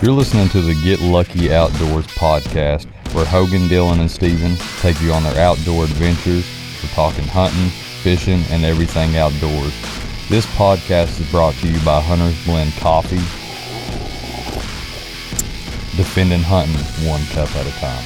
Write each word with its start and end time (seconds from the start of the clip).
You're 0.00 0.12
listening 0.12 0.48
to 0.50 0.60
the 0.60 0.80
Get 0.80 1.00
Lucky 1.00 1.52
Outdoors 1.52 2.06
podcast, 2.06 2.86
where 3.12 3.24
Hogan, 3.24 3.62
Dylan, 3.62 3.98
and 3.98 4.08
Steven 4.08 4.54
take 4.78 5.00
you 5.02 5.12
on 5.12 5.24
their 5.24 5.36
outdoor 5.40 5.82
adventures. 5.84 6.46
We're 6.80 6.90
talking 6.90 7.24
hunting, 7.24 7.70
fishing, 8.04 8.44
and 8.50 8.64
everything 8.64 9.16
outdoors. 9.16 9.74
This 10.28 10.46
podcast 10.54 11.20
is 11.20 11.28
brought 11.32 11.54
to 11.54 11.66
you 11.66 11.84
by 11.84 12.00
Hunter's 12.00 12.40
Blend 12.44 12.74
Coffee, 12.74 13.16
defending 15.96 16.42
hunting 16.42 16.76
one 17.04 17.24
cup 17.32 17.52
at 17.56 17.66
a 17.66 17.72
time. 17.80 18.04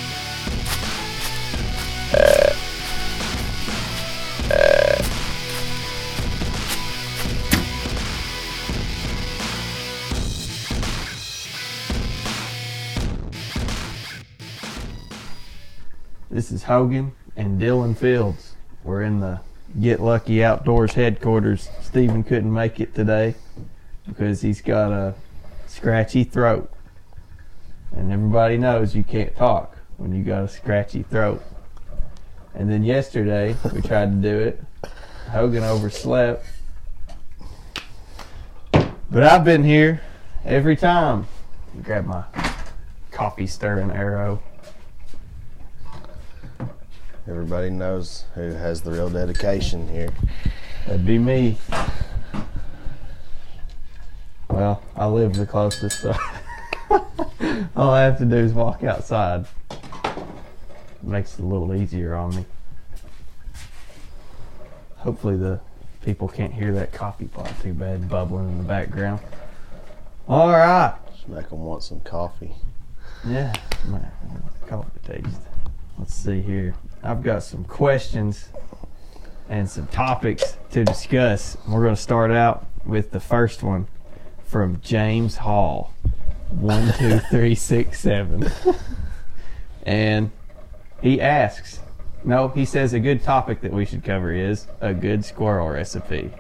Is 16.52 16.64
Hogan 16.64 17.12
and 17.34 17.61
Dylan 17.61 17.96
Fields. 17.96 18.54
We're 18.84 19.02
in 19.02 19.20
the 19.20 19.40
Get 19.80 20.00
Lucky 20.00 20.44
Outdoors 20.44 20.93
headquarters. 20.93 21.70
Steven 21.80 22.22
couldn't 22.22 22.52
make 22.52 22.79
it 22.79 22.94
today 22.94 23.34
because 24.06 24.43
he's 24.43 24.60
got 24.60 24.93
a 24.93 25.14
scratchy 25.66 26.24
throat. 26.24 26.70
And 27.90 28.12
everybody 28.12 28.58
knows 28.58 28.94
you 28.94 29.02
can't 29.02 29.34
talk 29.34 29.79
when 29.96 30.14
you 30.14 30.22
got 30.22 30.44
a 30.44 30.48
scratchy 30.48 31.02
throat. 31.02 31.43
And 32.55 32.70
then 32.70 32.84
yesterday 32.84 33.56
we 33.72 33.80
tried 33.80 34.10
to 34.10 34.28
do 34.28 34.38
it. 34.38 34.62
Hogan 35.30 35.62
overslept. 35.62 36.44
But 39.10 39.22
I've 39.22 39.44
been 39.44 39.64
here 39.64 40.02
every 40.44 40.77
time. 40.77 41.27
Grab 41.82 42.05
my 42.05 42.24
coffee 43.10 43.46
stirring 43.46 43.90
arrow. 43.90 44.42
Everybody 47.33 47.70
knows 47.70 48.27
who 48.34 48.50
has 48.50 48.83
the 48.83 48.91
real 48.91 49.08
dedication 49.08 49.88
here. 49.88 50.11
That'd 50.86 51.06
be 51.06 51.19
me. 51.19 51.56
Well, 54.50 54.83
I 54.94 55.06
live 55.06 55.33
the 55.33 55.47
closest, 55.47 56.02
so 56.02 56.14
all 57.74 57.89
I 57.89 58.02
have 58.02 58.19
to 58.19 58.27
do 58.27 58.36
is 58.36 58.52
walk 58.52 58.84
outside. 58.84 59.47
Makes 61.02 61.39
it 61.39 61.42
a 61.42 61.47
little 61.47 61.74
easier 61.74 62.14
on 62.14 62.36
me. 62.36 62.44
Hopefully, 64.96 65.39
the 65.39 65.58
people 66.02 66.28
can't 66.28 66.52
hear 66.52 66.74
that 66.74 66.92
coffee 66.92 67.28
pot 67.28 67.50
too 67.62 67.72
bad 67.72 68.11
bubbling 68.11 68.50
in 68.50 68.58
the 68.58 68.64
background. 68.64 69.20
All 70.28 70.50
right. 70.50 70.94
Just 71.14 71.28
make 71.28 71.48
them 71.48 71.64
want 71.64 71.83
some 71.83 72.00
coffee. 72.00 72.52
Yeah, 73.27 73.55
man, 73.86 74.12
coffee 74.67 75.00
taste. 75.02 75.52
Let's 76.03 76.14
see 76.14 76.41
here. 76.41 76.75
I've 77.05 77.22
got 77.22 77.45
some 77.45 77.62
questions 77.62 78.48
and 79.48 79.70
some 79.70 79.86
topics 79.86 80.56
to 80.72 80.83
discuss. 80.84 81.56
We're 81.69 81.84
going 81.84 81.95
to 81.95 82.00
start 82.00 82.33
out 82.33 82.67
with 82.84 83.12
the 83.12 83.20
first 83.20 83.62
one 83.62 83.86
from 84.42 84.80
James 84.80 85.36
Hall. 85.36 85.95
One, 86.50 86.92
two, 86.95 87.19
three, 87.30 87.55
six, 87.55 88.00
seven. 88.00 88.50
And 89.84 90.33
he 91.00 91.20
asks, 91.20 91.78
no, 92.25 92.48
he 92.48 92.64
says 92.64 92.95
a 92.95 92.98
good 92.98 93.23
topic 93.23 93.61
that 93.61 93.73
we 93.73 93.84
should 93.84 94.03
cover 94.03 94.33
is 94.33 94.67
a 94.80 94.92
good 94.92 95.25
squirrel 95.25 95.69
recipe. 95.69 96.33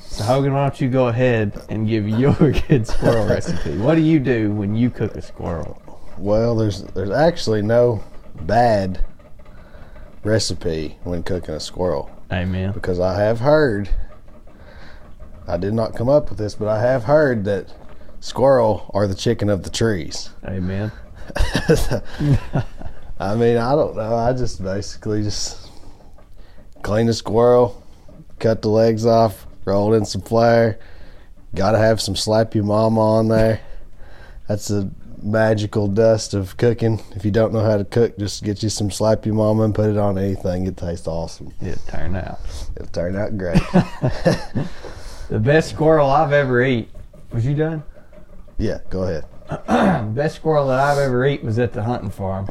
So 0.00 0.24
Hogan, 0.24 0.54
why 0.54 0.62
don't 0.62 0.80
you 0.80 0.88
go 0.88 1.08
ahead 1.08 1.62
and 1.68 1.86
give 1.86 2.08
your 2.08 2.32
good 2.68 2.86
squirrel 2.86 3.26
recipe? 3.26 3.76
What 3.76 3.96
do 3.96 4.00
you 4.00 4.18
do 4.18 4.50
when 4.52 4.74
you 4.74 4.88
cook 4.88 5.14
a 5.14 5.20
squirrel? 5.20 5.82
Well, 6.16 6.56
there's 6.56 6.84
there's 6.84 7.10
actually 7.10 7.60
no 7.60 8.02
bad 8.34 9.04
recipe 10.22 10.98
when 11.04 11.22
cooking 11.22 11.54
a 11.54 11.60
squirrel 11.60 12.10
Amen. 12.32 12.72
because 12.72 12.98
I 13.00 13.18
have 13.20 13.40
heard. 13.40 13.88
I 15.46 15.56
did 15.58 15.74
not 15.74 15.94
come 15.94 16.08
up 16.08 16.30
with 16.30 16.38
this, 16.38 16.54
but 16.54 16.68
I 16.68 16.80
have 16.80 17.04
heard 17.04 17.44
that 17.44 17.72
squirrel 18.20 18.90
are 18.94 19.06
the 19.06 19.14
chicken 19.14 19.50
of 19.50 19.62
the 19.62 19.70
trees. 19.70 20.30
Amen. 20.46 20.90
I 23.20 23.34
mean, 23.34 23.56
I 23.58 23.74
don't 23.74 23.96
know. 23.96 24.16
I 24.16 24.32
just 24.32 24.62
basically 24.62 25.22
just 25.22 25.70
clean 26.82 27.06
the 27.06 27.14
squirrel, 27.14 27.82
cut 28.38 28.62
the 28.62 28.68
legs 28.68 29.06
off, 29.06 29.46
roll 29.64 29.94
in 29.94 30.04
some 30.04 30.22
flour. 30.22 30.78
Got 31.54 31.72
to 31.72 31.78
have 31.78 32.00
some 32.00 32.16
slap 32.16 32.54
your 32.54 32.64
mama 32.64 33.00
on 33.00 33.28
there. 33.28 33.60
That's 34.48 34.68
the 34.68 34.90
magical 35.24 35.88
dust 35.88 36.34
of 36.34 36.56
cooking. 36.56 37.00
If 37.16 37.24
you 37.24 37.30
don't 37.30 37.52
know 37.52 37.62
how 37.64 37.76
to 37.78 37.84
cook, 37.84 38.18
just 38.18 38.44
get 38.44 38.62
you 38.62 38.68
some 38.68 38.90
slap 38.90 39.24
your 39.26 39.34
mama 39.34 39.62
and 39.64 39.74
put 39.74 39.88
it 39.90 39.96
on 39.96 40.18
anything. 40.18 40.66
It 40.66 40.76
tastes 40.76 41.08
awesome. 41.08 41.52
It 41.60 41.78
turned 41.88 42.16
out. 42.16 42.38
It'll 42.76 42.88
turn 42.88 43.16
out 43.16 43.36
great. 43.38 43.60
The 45.30 45.38
best 45.38 45.70
squirrel 45.70 46.10
I've 46.10 46.32
ever 46.32 46.62
eat. 46.62 46.90
Was 47.32 47.46
you 47.46 47.54
done? 47.54 47.82
yeah, 48.58 48.80
go 48.90 49.04
ahead. 49.04 49.24
The 49.48 50.10
best 50.14 50.36
squirrel 50.36 50.68
that 50.68 50.78
I've 50.78 50.98
ever 50.98 51.24
eat 51.26 51.42
was 51.42 51.58
at 51.58 51.72
the 51.72 51.82
hunting 51.82 52.10
farm. 52.10 52.50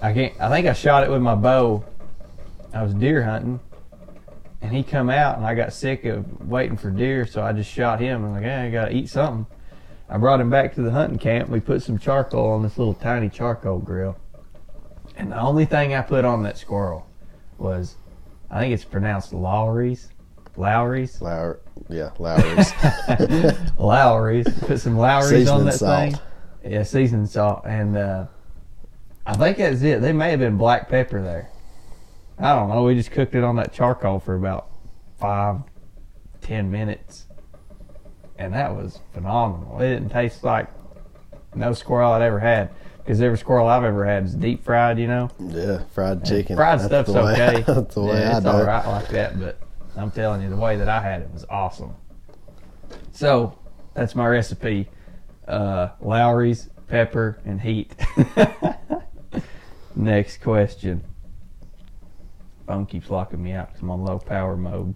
I 0.00 0.12
can't. 0.14 0.32
I 0.40 0.48
think 0.48 0.66
I 0.66 0.72
shot 0.72 1.04
it 1.04 1.10
with 1.10 1.20
my 1.20 1.34
bow. 1.34 1.84
I 2.72 2.82
was 2.82 2.94
deer 2.94 3.22
hunting, 3.22 3.60
and 4.62 4.74
he 4.74 4.82
come 4.82 5.10
out, 5.10 5.36
and 5.36 5.46
I 5.46 5.54
got 5.54 5.72
sick 5.74 6.06
of 6.06 6.48
waiting 6.48 6.78
for 6.78 6.90
deer, 6.90 7.26
so 7.26 7.42
I 7.42 7.52
just 7.52 7.70
shot 7.70 8.00
him. 8.00 8.24
I'm 8.24 8.32
like, 8.32 8.42
hey, 8.42 8.66
I 8.66 8.70
gotta 8.70 8.94
eat 8.94 9.10
something. 9.10 9.46
I 10.08 10.18
brought 10.18 10.40
him 10.40 10.50
back 10.50 10.74
to 10.74 10.82
the 10.82 10.90
hunting 10.90 11.18
camp. 11.18 11.48
We 11.48 11.60
put 11.60 11.82
some 11.82 11.98
charcoal 11.98 12.50
on 12.50 12.62
this 12.62 12.78
little 12.78 12.94
tiny 12.94 13.28
charcoal 13.28 13.78
grill, 13.78 14.16
and 15.16 15.32
the 15.32 15.40
only 15.40 15.64
thing 15.64 15.94
I 15.94 16.02
put 16.02 16.24
on 16.24 16.42
that 16.44 16.58
squirrel 16.58 17.06
was, 17.58 17.96
I 18.50 18.60
think 18.60 18.72
it's 18.74 18.84
pronounced 18.84 19.32
Lowry's. 19.32 20.10
Lowry's. 20.56 21.20
Lower, 21.20 21.60
yeah, 21.88 22.10
Lowry's. 22.18 22.72
Lowry's. 23.78 24.46
Put 24.60 24.80
some 24.80 24.96
Lowry's 24.96 25.48
on 25.48 25.60
Seasoning 25.60 25.64
that 25.66 25.72
salt. 25.74 26.12
thing. 26.62 26.72
Yeah, 26.72 26.82
seasoned 26.82 27.28
salt, 27.28 27.62
and 27.66 27.96
uh, 27.96 28.26
I 29.26 29.34
think 29.36 29.58
that's 29.58 29.82
it. 29.82 30.00
They 30.02 30.12
may 30.12 30.30
have 30.30 30.40
been 30.40 30.56
black 30.56 30.88
pepper 30.88 31.20
there. 31.22 31.50
I 32.38 32.54
don't 32.54 32.68
know. 32.68 32.82
We 32.84 32.94
just 32.94 33.10
cooked 33.10 33.34
it 33.34 33.44
on 33.44 33.56
that 33.56 33.72
charcoal 33.72 34.18
for 34.20 34.34
about 34.34 34.68
five, 35.18 35.60
ten 36.40 36.70
minutes, 36.70 37.26
and 38.38 38.54
that 38.54 38.74
was 38.74 38.98
phenomenal. 39.12 39.80
It 39.80 39.88
didn't 39.94 40.10
taste 40.10 40.44
like 40.44 40.68
no 41.54 41.72
squirrel 41.72 42.12
I'd 42.12 42.22
ever 42.22 42.38
had 42.38 42.70
because 42.98 43.20
every 43.20 43.38
squirrel 43.38 43.66
I've 43.66 43.84
ever 43.84 44.04
had 44.04 44.24
is 44.24 44.34
deep 44.34 44.64
fried. 44.64 44.98
You 44.98 45.06
know, 45.08 45.30
yeah, 45.40 45.82
fried 45.94 46.24
chicken. 46.24 46.56
fried 46.56 46.80
That's 46.80 46.86
stuff's 47.08 47.10
way- 47.10 47.32
okay. 47.32 47.60
That's 47.66 47.94
the 47.94 48.02
way 48.02 48.18
yeah, 48.18 48.36
it's 48.38 48.46
all 48.46 48.64
like 48.64 49.08
that, 49.08 49.38
but 49.40 49.58
I'm 49.96 50.10
telling 50.10 50.42
you, 50.42 50.50
the 50.50 50.56
way 50.56 50.76
that 50.76 50.88
I 50.88 51.00
had 51.00 51.22
it 51.22 51.30
was 51.32 51.44
awesome. 51.48 51.94
So 53.12 53.58
that's 53.94 54.14
my 54.14 54.26
recipe: 54.26 54.88
uh, 55.48 55.88
Lowry's, 56.00 56.68
pepper, 56.88 57.38
and 57.44 57.60
heat. 57.60 57.94
Next 59.96 60.42
question. 60.42 61.02
Phone 62.66 62.84
keeps 62.84 63.08
locking 63.10 63.42
me 63.42 63.52
out 63.52 63.68
because 63.68 63.80
I'm 63.82 63.90
on 63.90 64.04
low 64.04 64.18
power 64.18 64.56
mode. 64.56 64.94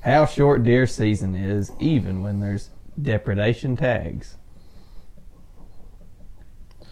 How 0.00 0.26
short 0.26 0.64
deer 0.64 0.86
season 0.86 1.34
is, 1.34 1.72
even 1.78 2.22
when 2.22 2.40
there's 2.40 2.70
depredation 3.00 3.76
tags. 3.76 4.36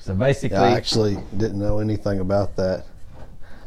So 0.00 0.14
basically, 0.14 0.58
I 0.58 0.72
actually 0.72 1.18
didn't 1.36 1.58
know 1.58 1.78
anything 1.80 2.20
about 2.20 2.56
that. 2.56 2.86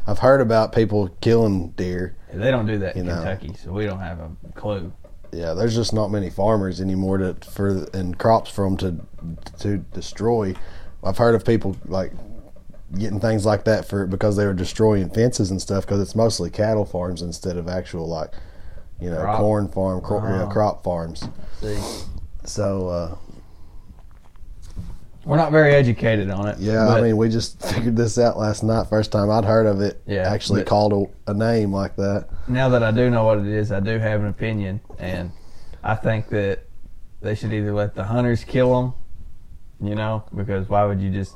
I've 0.07 0.19
heard 0.19 0.41
about 0.41 0.73
people 0.73 1.09
killing 1.21 1.69
deer. 1.71 2.15
they 2.33 2.49
don't 2.49 2.65
do 2.65 2.79
that 2.79 2.95
in 2.95 3.05
You 3.05 3.11
know. 3.11 3.23
Kentucky, 3.23 3.53
so 3.53 3.71
we 3.71 3.85
don't 3.85 3.99
have 3.99 4.19
a 4.19 4.31
clue. 4.55 4.91
Yeah, 5.31 5.53
there's 5.53 5.75
just 5.75 5.93
not 5.93 6.09
many 6.11 6.29
farmers 6.29 6.81
anymore 6.81 7.17
to 7.19 7.35
for 7.49 7.85
and 7.93 8.17
crops 8.17 8.49
for 8.49 8.65
them 8.65 8.77
to 8.77 8.95
to 9.59 9.77
destroy. 9.93 10.55
I've 11.03 11.17
heard 11.17 11.35
of 11.35 11.45
people 11.45 11.77
like 11.85 12.11
getting 12.97 13.19
things 13.19 13.45
like 13.45 13.63
that 13.65 13.87
for 13.87 14.05
because 14.05 14.35
they 14.35 14.45
were 14.45 14.53
destroying 14.53 15.09
fences 15.09 15.49
and 15.51 15.61
stuff 15.61 15.85
because 15.85 16.01
it's 16.01 16.15
mostly 16.15 16.49
cattle 16.49 16.85
farms 16.85 17.21
instead 17.21 17.55
of 17.55 17.67
actual 17.69 18.07
like 18.07 18.31
you 19.01 19.09
know 19.09 19.19
Crop. 19.21 19.39
corn 19.39 19.67
farm 19.67 20.01
Oh. 20.05 20.47
crop 20.47 20.83
farms. 20.83 21.27
See, 21.59 21.77
So 22.45 22.87
uh, 22.87 23.15
we're 25.25 25.37
not 25.37 25.51
very 25.51 25.73
educated 25.75 26.29
on 26.31 26.47
it. 26.47 26.57
yeah, 26.59 26.87
I 26.87 27.01
mean 27.01 27.17
we 27.17 27.29
just 27.29 27.61
figured 27.73 27.95
this 27.95 28.17
out 28.17 28.37
last 28.37 28.63
night. 28.63 28.87
First 28.87 29.11
time 29.11 29.29
I'd 29.29 29.45
heard 29.45 29.65
of 29.67 29.81
it. 29.81 30.01
Yeah, 30.07 30.31
actually 30.31 30.63
called 30.63 31.09
a, 31.27 31.31
a 31.31 31.33
name 31.33 31.71
like 31.73 31.95
that. 31.97 32.27
now 32.47 32.69
that 32.69 32.83
I 32.83 32.91
do 32.91 33.09
know 33.09 33.23
what 33.25 33.39
it 33.39 33.47
is, 33.47 33.71
I 33.71 33.79
do 33.79 33.99
have 33.99 34.21
an 34.21 34.27
opinion, 34.27 34.79
and 34.97 35.31
I 35.83 35.95
think 35.95 36.29
that 36.29 36.63
they 37.21 37.35
should 37.35 37.53
either 37.53 37.73
let 37.73 37.93
the 37.93 38.03
hunters 38.05 38.43
kill 38.43 38.81
them, 38.81 38.93
you 39.87 39.93
know, 39.95 40.23
because 40.35 40.67
why 40.69 40.85
would 40.85 40.99
you 40.99 41.11
just 41.11 41.35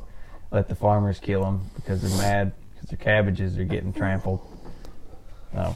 let 0.51 0.67
the 0.67 0.75
farmers 0.75 1.19
kill 1.19 1.43
them 1.43 1.69
because 1.75 2.01
they're 2.01 2.17
mad 2.21 2.53
because 2.73 2.89
their 2.89 2.97
cabbages 2.97 3.57
are 3.59 3.63
getting 3.65 3.93
trampled? 3.93 4.39
No, 5.53 5.75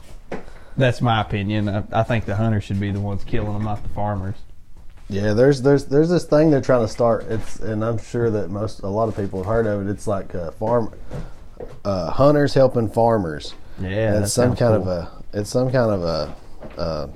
that's 0.79 1.01
my 1.01 1.21
opinion. 1.21 1.69
I, 1.69 1.83
I 1.91 2.03
think 2.03 2.25
the 2.25 2.35
hunters 2.35 2.63
should 2.63 2.79
be 2.79 2.91
the 2.91 2.99
ones 2.99 3.23
killing 3.23 3.53
them, 3.53 3.63
not 3.63 3.83
the 3.83 3.89
farmers. 3.89 4.35
Yeah, 5.09 5.33
there's 5.33 5.61
there's 5.61 5.85
there's 5.85 6.09
this 6.09 6.25
thing 6.25 6.51
they're 6.51 6.61
trying 6.61 6.85
to 6.85 6.91
start. 6.91 7.25
It's 7.29 7.57
and 7.59 7.83
I'm 7.83 7.97
sure 7.97 8.29
that 8.29 8.49
most 8.49 8.81
a 8.81 8.87
lot 8.87 9.07
of 9.09 9.15
people 9.15 9.39
have 9.39 9.47
heard 9.47 9.65
of 9.67 9.87
it. 9.87 9.91
It's 9.91 10.05
like 10.07 10.35
uh, 10.35 10.51
farm 10.51 10.93
uh, 11.83 12.11
hunters 12.11 12.53
helping 12.53 12.89
farmers. 12.89 13.53
Yeah, 13.81 14.13
And 14.15 14.23
it's 14.23 14.33
some 14.33 14.55
kind 14.55 14.83
cool. 14.83 14.87
of 14.87 14.87
a 14.87 15.23
it's 15.33 15.49
some 15.49 15.71
kind 15.71 15.91
of 15.91 16.03
a, 16.03 16.35
uh 16.79 17.07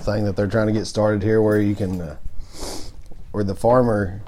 thing 0.00 0.24
that 0.24 0.34
they're 0.36 0.48
trying 0.48 0.66
to 0.68 0.72
get 0.72 0.86
started 0.86 1.22
here, 1.22 1.42
where 1.42 1.60
you 1.60 1.74
can 1.74 2.00
uh, 2.00 2.16
where 3.32 3.44
the 3.44 3.54
farmer 3.54 4.22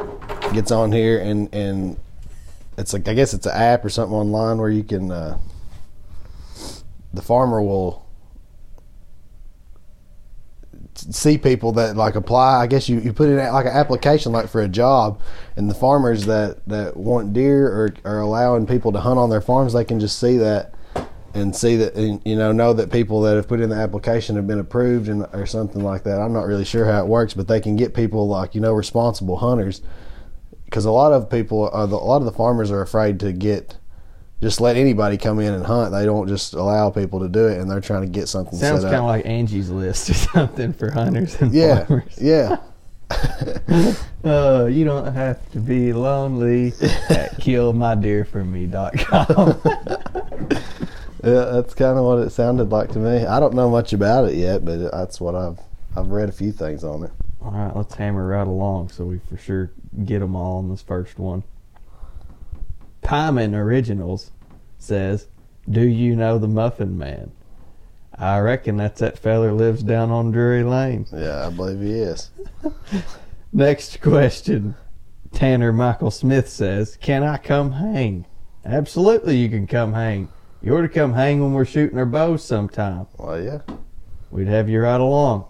gets 0.53 0.71
on 0.71 0.93
here 0.93 1.19
and 1.21 1.53
and 1.55 1.99
it's 2.77 2.93
like 2.93 3.09
I 3.09 3.15
guess 3.15 3.33
it's 3.33 3.47
an 3.47 3.53
app 3.53 3.85
or 3.85 3.89
something 3.89 4.15
online 4.15 4.59
where 4.59 4.69
you 4.71 4.85
can 4.85 5.11
uh, 5.11 5.39
the 7.15 7.23
farmer 7.23 7.63
will 7.63 8.04
see 10.95 11.39
people 11.39 11.73
that 11.73 11.97
like 11.97 12.15
apply. 12.15 12.63
I 12.63 12.67
guess 12.67 12.89
you, 12.89 13.01
you 13.01 13.13
put 13.13 13.29
in 13.29 13.37
like 13.37 13.67
an 13.67 13.73
application 13.73 14.33
like 14.33 14.49
for 14.49 14.61
a 14.61 14.69
job, 14.69 15.21
and 15.57 15.71
the 15.71 15.75
farmers 15.75 16.27
that 16.27 16.67
that 16.69 16.97
want 16.97 17.33
deer 17.33 17.67
or 17.67 17.95
are 18.05 18.21
allowing 18.21 18.67
people 18.67 18.93
to 18.93 19.01
hunt 19.01 19.19
on 19.19 19.31
their 19.31 19.41
farms, 19.41 19.73
they 19.73 19.85
can 19.85 20.01
just 20.01 20.19
see 20.19 20.37
that 20.39 20.75
and 21.35 21.55
see 21.55 21.75
that 21.77 21.95
and, 21.95 22.23
you 22.25 22.37
know 22.37 22.53
know 22.53 22.73
that 22.73 22.93
people 22.93 23.21
that 23.23 23.35
have 23.35 23.49
put 23.49 23.61
in 23.61 23.69
the 23.69 23.77
application 23.77 24.37
have 24.37 24.47
been 24.47 24.61
approved 24.61 25.09
and 25.09 25.27
or 25.33 25.47
something 25.47 25.83
like 25.83 26.05
that. 26.05 26.21
I'm 26.21 26.33
not 26.33 26.47
really 26.47 26.65
sure 26.65 26.87
how 26.87 27.01
it 27.01 27.09
works, 27.09 27.35
but 27.35 27.49
they 27.49 27.61
can 27.61 27.77
get 27.77 27.95
people 27.95 28.29
like 28.29 28.55
you 28.55 28.61
know 28.61 28.73
responsible 28.73 29.39
hunters 29.39 29.83
because 30.65 30.85
a 30.85 30.91
lot 30.91 31.13
of 31.13 31.29
people 31.29 31.69
are 31.73 31.87
the, 31.87 31.97
a 31.97 31.99
lot 31.99 32.17
of 32.17 32.25
the 32.25 32.33
farmers 32.33 32.71
are 32.71 32.83
afraid 32.83 33.21
to 33.21 33.33
get 33.33 33.77
just 34.45 34.61
let 34.61 34.77
anybody 34.77 35.17
come 35.17 35.41
in 35.41 35.55
and 35.55 35.65
hunt. 35.65 35.93
They 35.93 36.05
don't 36.05 36.29
just 36.29 36.53
allow 36.53 36.91
people 36.91 37.21
to 37.21 37.29
do 37.29 37.47
it, 37.47 37.59
and 37.59 37.71
they're 37.71 37.81
trying 37.81 38.03
to 38.03 38.09
get 38.09 38.29
something 38.29 38.59
Sounds 38.59 38.85
kind 38.85 38.97
of 38.97 39.05
like 39.07 39.25
Angie's 39.25 39.71
List 39.71 40.11
or 40.11 40.15
something 40.35 40.75
for 40.75 40.91
hunters 40.91 41.41
and 41.41 41.51
yeah, 41.53 41.87
farmers. 41.87 42.19
yeah. 42.21 42.57
Uh, 44.25 44.65
you 44.73 44.87
don't 44.87 45.13
have 45.13 45.51
to 45.53 45.59
be 45.59 45.93
lonely 45.93 46.69
at 47.11 47.37
killmydeerforme.com. 47.37 49.61
Yeah, 51.23 51.45
that's 51.45 51.75
kind 51.75 51.99
of 51.99 52.07
what 52.07 52.21
it 52.21 52.31
sounded 52.31 52.71
like 52.71 52.91
to 52.93 52.99
me. 52.99 53.27
I 53.27 53.39
don't 53.39 53.53
know 53.53 53.69
much 53.69 53.93
about 53.93 54.31
it 54.31 54.37
yet, 54.37 54.65
but 54.65 54.91
that's 54.91 55.21
what 55.21 55.35
I've 55.35 55.59
I've 55.95 56.09
read 56.09 56.31
a 56.31 56.33
few 56.33 56.53
things 56.53 56.85
on 56.85 57.03
it. 57.03 57.11
all 57.43 57.51
right, 57.51 57.77
let's 57.77 57.95
hammer 57.95 58.27
right 58.27 58.47
along 58.47 58.89
so 58.89 59.05
we 59.05 59.19
for 59.29 59.37
sure 59.37 59.71
get 60.07 60.21
them 60.21 60.35
all 60.35 60.57
on 60.57 60.71
this 60.71 60.81
first 60.81 61.19
one. 61.19 61.43
Pyman 63.03 63.55
Originals 63.55 64.31
says, 64.85 65.29
Do 65.69 65.83
you 65.83 66.15
know 66.15 66.39
the 66.39 66.49
Muffin 66.49 66.97
Man? 66.97 67.33
I 68.17 68.39
reckon 68.39 68.77
that's 68.77 69.01
that 69.01 69.19
feller 69.19 69.53
lives 69.53 69.83
down 69.83 70.11
on 70.11 70.31
Drury 70.31 70.63
Lane. 70.63 71.07
Yeah, 71.13 71.47
I 71.47 71.51
believe 71.51 71.81
he 71.81 71.95
is. 71.95 72.31
Next 73.53 74.01
question. 74.01 74.77
Tanner 75.33 75.73
Michael 75.73 76.13
Smith 76.13 76.49
says, 76.49 76.97
Can 77.01 77.25
I 77.25 77.39
come 77.39 77.73
hang? 77.73 78.27
Absolutely, 78.65 79.37
you 79.37 79.49
can 79.49 79.67
come 79.67 79.93
hang. 79.93 80.29
You 80.63 80.77
ought 80.77 80.83
to 80.83 80.89
come 80.89 81.13
hang 81.13 81.43
when 81.43 81.53
we're 81.53 81.65
shooting 81.65 81.99
our 81.99 82.07
bows 82.07 82.43
sometime. 82.45 83.07
Well, 83.19 83.43
yeah. 83.43 83.61
We'd 84.31 84.49
have 84.49 84.69
you 84.69 84.81
right 84.81 85.01
along. 85.01 85.47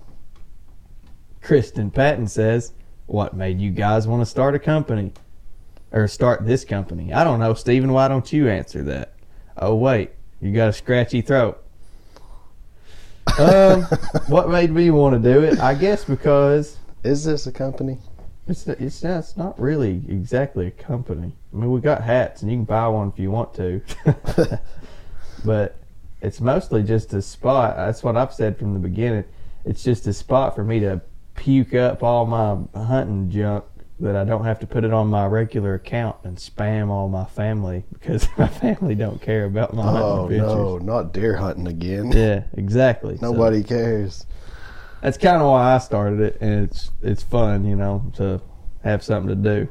Kristen 1.40 1.90
Patton 1.90 2.26
says, 2.26 2.72
What 3.06 3.34
made 3.34 3.60
you 3.60 3.70
guys 3.70 4.08
want 4.08 4.22
to 4.22 4.26
start 4.26 4.54
a 4.54 4.58
company? 4.58 5.12
Or 5.92 6.08
start 6.08 6.44
this 6.44 6.64
company? 6.64 7.12
I 7.12 7.22
don't 7.22 7.38
know, 7.38 7.54
Steven. 7.54 7.92
Why 7.92 8.08
don't 8.08 8.32
you 8.32 8.48
answer 8.48 8.82
that? 8.84 9.13
Oh, 9.56 9.74
wait. 9.74 10.10
You 10.40 10.52
got 10.52 10.68
a 10.68 10.72
scratchy 10.72 11.20
throat. 11.20 11.62
Um, 13.38 13.82
what 14.28 14.50
made 14.50 14.70
me 14.70 14.90
want 14.90 15.20
to 15.20 15.32
do 15.32 15.42
it? 15.42 15.58
I 15.58 15.74
guess 15.74 16.04
because 16.04 16.76
Is 17.02 17.24
this 17.24 17.46
a 17.46 17.52
company? 17.52 17.98
it's 18.46 18.66
it's 18.66 19.02
not, 19.02 19.18
it's 19.18 19.36
not 19.36 19.58
really 19.58 20.02
exactly 20.08 20.66
a 20.66 20.70
company. 20.70 21.32
I 21.52 21.56
mean, 21.56 21.70
we 21.70 21.80
got 21.80 22.02
hats, 22.02 22.42
and 22.42 22.50
you 22.50 22.58
can 22.58 22.64
buy 22.64 22.86
one 22.88 23.08
if 23.08 23.18
you 23.18 23.30
want 23.30 23.54
to. 23.54 23.80
but 25.44 25.76
it's 26.20 26.40
mostly 26.40 26.82
just 26.82 27.12
a 27.14 27.22
spot. 27.22 27.76
That's 27.76 28.02
what 28.02 28.16
I've 28.16 28.34
said 28.34 28.58
from 28.58 28.74
the 28.74 28.80
beginning. 28.80 29.24
It's 29.64 29.82
just 29.82 30.06
a 30.06 30.12
spot 30.12 30.54
for 30.54 30.64
me 30.64 30.80
to 30.80 31.00
puke 31.36 31.74
up 31.74 32.02
all 32.02 32.26
my 32.26 32.58
hunting 32.78 33.30
junk 33.30 33.64
that 34.00 34.16
I 34.16 34.24
don't 34.24 34.44
have 34.44 34.58
to 34.60 34.66
put 34.66 34.82
it 34.84 34.92
on 34.92 35.06
my 35.08 35.26
regular 35.26 35.74
account 35.74 36.16
and 36.24 36.36
spam 36.36 36.88
all 36.88 37.08
my 37.08 37.24
family 37.24 37.84
because 37.92 38.26
my 38.36 38.48
family 38.48 38.94
don't 38.94 39.20
care 39.22 39.44
about 39.44 39.72
my 39.74 39.84
Oh 39.86 40.22
hunting 40.22 40.38
pictures. 40.40 40.52
no, 40.52 40.78
not 40.78 41.12
deer 41.12 41.36
hunting 41.36 41.68
again. 41.68 42.10
Yeah, 42.12 42.44
exactly. 42.54 43.16
So- 43.18 43.30
Nobody 43.32 43.62
cares. 43.62 44.26
that's 45.00 45.16
kind 45.18 45.40
of 45.40 45.48
why 45.48 45.74
I 45.74 45.78
started 45.78 46.20
it, 46.20 46.38
and 46.40 46.64
it's 46.68 46.90
it's 47.02 47.22
fun, 47.22 47.64
you 47.64 47.76
know, 47.76 48.10
to 48.16 48.40
have 48.82 49.02
something 49.02 49.28
to 49.28 49.36
do. 49.36 49.68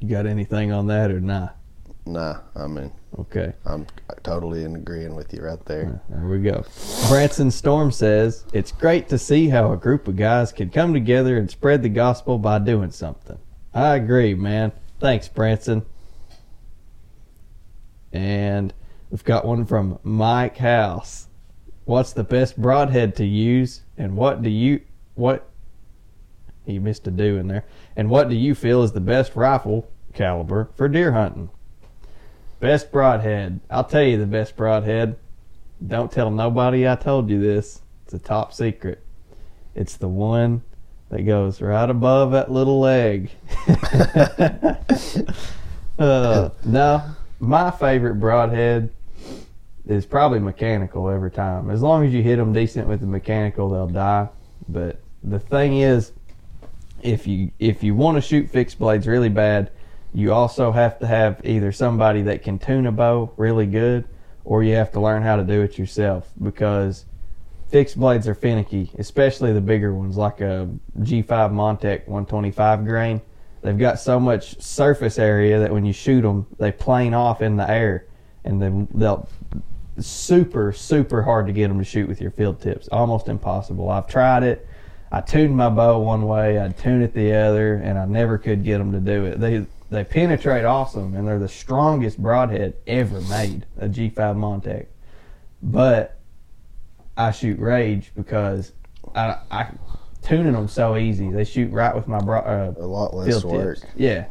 You 0.00 0.08
got 0.08 0.26
anything 0.26 0.72
on 0.72 0.86
that 0.88 1.10
or 1.10 1.20
not? 1.20 1.56
Nah, 2.06 2.40
I 2.56 2.66
mean, 2.66 2.92
Okay, 3.18 3.52
I'm 3.66 3.86
totally 4.22 4.64
in 4.64 4.76
agreeing 4.76 5.14
with 5.14 5.32
you 5.32 5.42
right 5.42 5.62
there. 5.66 6.00
there 6.08 6.26
we 6.26 6.38
go. 6.40 6.64
Branson 7.08 7.50
Storm 7.50 7.90
says 7.90 8.44
it's 8.52 8.72
great 8.72 9.08
to 9.08 9.18
see 9.18 9.48
how 9.48 9.72
a 9.72 9.76
group 9.76 10.06
of 10.08 10.16
guys 10.16 10.52
can 10.52 10.70
come 10.70 10.92
together 10.92 11.36
and 11.36 11.50
spread 11.50 11.82
the 11.82 11.88
gospel 11.88 12.38
by 12.38 12.58
doing 12.60 12.90
something. 12.90 13.38
I 13.74 13.96
agree, 13.96 14.34
man. 14.34 14.72
Thanks, 15.00 15.28
Branson. 15.28 15.84
And 18.12 18.72
we've 19.10 19.24
got 19.24 19.44
one 19.44 19.64
from 19.64 19.98
Mike 20.02 20.58
House. 20.58 21.28
What's 21.84 22.12
the 22.12 22.24
best 22.24 22.60
broadhead 22.60 23.16
to 23.16 23.24
use, 23.26 23.82
and 23.96 24.16
what 24.16 24.42
do 24.42 24.50
you 24.50 24.80
what? 25.14 25.48
He 26.64 26.78
missed 26.78 27.06
a 27.08 27.10
do 27.10 27.36
in 27.36 27.48
there. 27.48 27.64
And 27.96 28.08
what 28.10 28.28
do 28.28 28.36
you 28.36 28.54
feel 28.54 28.82
is 28.82 28.92
the 28.92 29.00
best 29.00 29.34
rifle 29.34 29.90
caliber 30.14 30.70
for 30.76 30.88
deer 30.88 31.12
hunting? 31.12 31.50
Best 32.60 32.92
broadhead. 32.92 33.60
I'll 33.70 33.84
tell 33.84 34.02
you 34.02 34.18
the 34.18 34.26
best 34.26 34.54
broadhead. 34.54 35.16
Don't 35.84 36.12
tell 36.12 36.30
nobody 36.30 36.86
I 36.86 36.94
told 36.94 37.30
you 37.30 37.40
this. 37.40 37.80
It's 38.04 38.12
a 38.12 38.18
top 38.18 38.52
secret. 38.52 39.02
It's 39.74 39.96
the 39.96 40.08
one 40.08 40.60
that 41.08 41.22
goes 41.22 41.62
right 41.62 41.88
above 41.88 42.32
that 42.32 42.52
little 42.52 42.78
leg. 42.78 43.30
uh, 45.98 46.50
no, 46.66 47.02
my 47.40 47.70
favorite 47.70 48.16
broadhead 48.16 48.90
is 49.86 50.04
probably 50.04 50.38
mechanical 50.38 51.08
every 51.08 51.30
time. 51.30 51.70
As 51.70 51.80
long 51.80 52.04
as 52.04 52.12
you 52.12 52.22
hit 52.22 52.36
them 52.36 52.52
decent 52.52 52.86
with 52.86 53.00
the 53.00 53.06
mechanical, 53.06 53.70
they'll 53.70 53.86
die. 53.86 54.28
But 54.68 55.00
the 55.24 55.38
thing 55.38 55.78
is, 55.78 56.12
if 57.02 57.26
you 57.26 57.52
if 57.58 57.82
you 57.82 57.94
want 57.94 58.18
to 58.18 58.20
shoot 58.20 58.50
fixed 58.50 58.78
blades 58.78 59.06
really 59.06 59.30
bad, 59.30 59.70
you 60.12 60.32
also 60.32 60.72
have 60.72 60.98
to 60.98 61.06
have 61.06 61.40
either 61.44 61.72
somebody 61.72 62.22
that 62.22 62.42
can 62.42 62.58
tune 62.58 62.86
a 62.86 62.92
bow 62.92 63.32
really 63.36 63.66
good, 63.66 64.08
or 64.44 64.62
you 64.62 64.74
have 64.74 64.90
to 64.92 65.00
learn 65.00 65.22
how 65.22 65.36
to 65.36 65.44
do 65.44 65.62
it 65.62 65.78
yourself 65.78 66.32
because 66.42 67.04
fixed 67.68 67.98
blades 67.98 68.26
are 68.26 68.34
finicky, 68.34 68.90
especially 68.98 69.52
the 69.52 69.60
bigger 69.60 69.94
ones 69.94 70.16
like 70.16 70.40
a 70.40 70.68
G5 70.98 71.26
Montec 71.52 72.08
125 72.08 72.84
grain. 72.84 73.20
They've 73.62 73.78
got 73.78 74.00
so 74.00 74.18
much 74.18 74.60
surface 74.60 75.18
area 75.18 75.60
that 75.60 75.70
when 75.70 75.84
you 75.84 75.92
shoot 75.92 76.22
them, 76.22 76.46
they 76.58 76.72
plane 76.72 77.14
off 77.14 77.42
in 77.42 77.56
the 77.56 77.70
air, 77.70 78.06
and 78.44 78.60
then 78.60 78.88
they'll 78.94 79.28
super 79.98 80.72
super 80.72 81.22
hard 81.22 81.46
to 81.46 81.52
get 81.52 81.68
them 81.68 81.78
to 81.78 81.84
shoot 81.84 82.08
with 82.08 82.20
your 82.20 82.30
field 82.30 82.60
tips. 82.60 82.88
Almost 82.88 83.28
impossible. 83.28 83.90
I've 83.90 84.06
tried 84.06 84.42
it. 84.42 84.66
I 85.12 85.20
tuned 85.20 85.56
my 85.56 85.68
bow 85.68 85.98
one 85.98 86.26
way, 86.26 86.58
I'd 86.58 86.78
tune 86.78 87.02
it 87.02 87.12
the 87.12 87.34
other, 87.34 87.74
and 87.74 87.98
I 87.98 88.06
never 88.06 88.38
could 88.38 88.64
get 88.64 88.78
them 88.78 88.92
to 88.92 89.00
do 89.00 89.24
it. 89.24 89.40
They 89.40 89.66
they 89.90 90.04
penetrate 90.04 90.64
awesome, 90.64 91.14
and 91.14 91.26
they're 91.26 91.38
the 91.38 91.48
strongest 91.48 92.18
broadhead 92.18 92.74
ever 92.86 93.20
made, 93.22 93.66
a 93.78 93.88
G5 93.88 94.14
Montec. 94.14 94.86
But 95.62 96.18
I 97.16 97.32
shoot 97.32 97.58
Rage 97.58 98.12
because 98.14 98.72
I, 99.14 99.36
I 99.50 99.70
tuning 100.22 100.52
them 100.52 100.68
so 100.68 100.96
easy. 100.96 101.30
They 101.30 101.44
shoot 101.44 101.72
right 101.72 101.94
with 101.94 102.06
my 102.08 102.20
bro, 102.20 102.38
uh, 102.40 102.74
A 102.78 102.86
lot 102.86 103.14
less 103.14 103.44
work. 103.44 103.78
tips. 103.80 103.90
Yeah, 103.96 104.26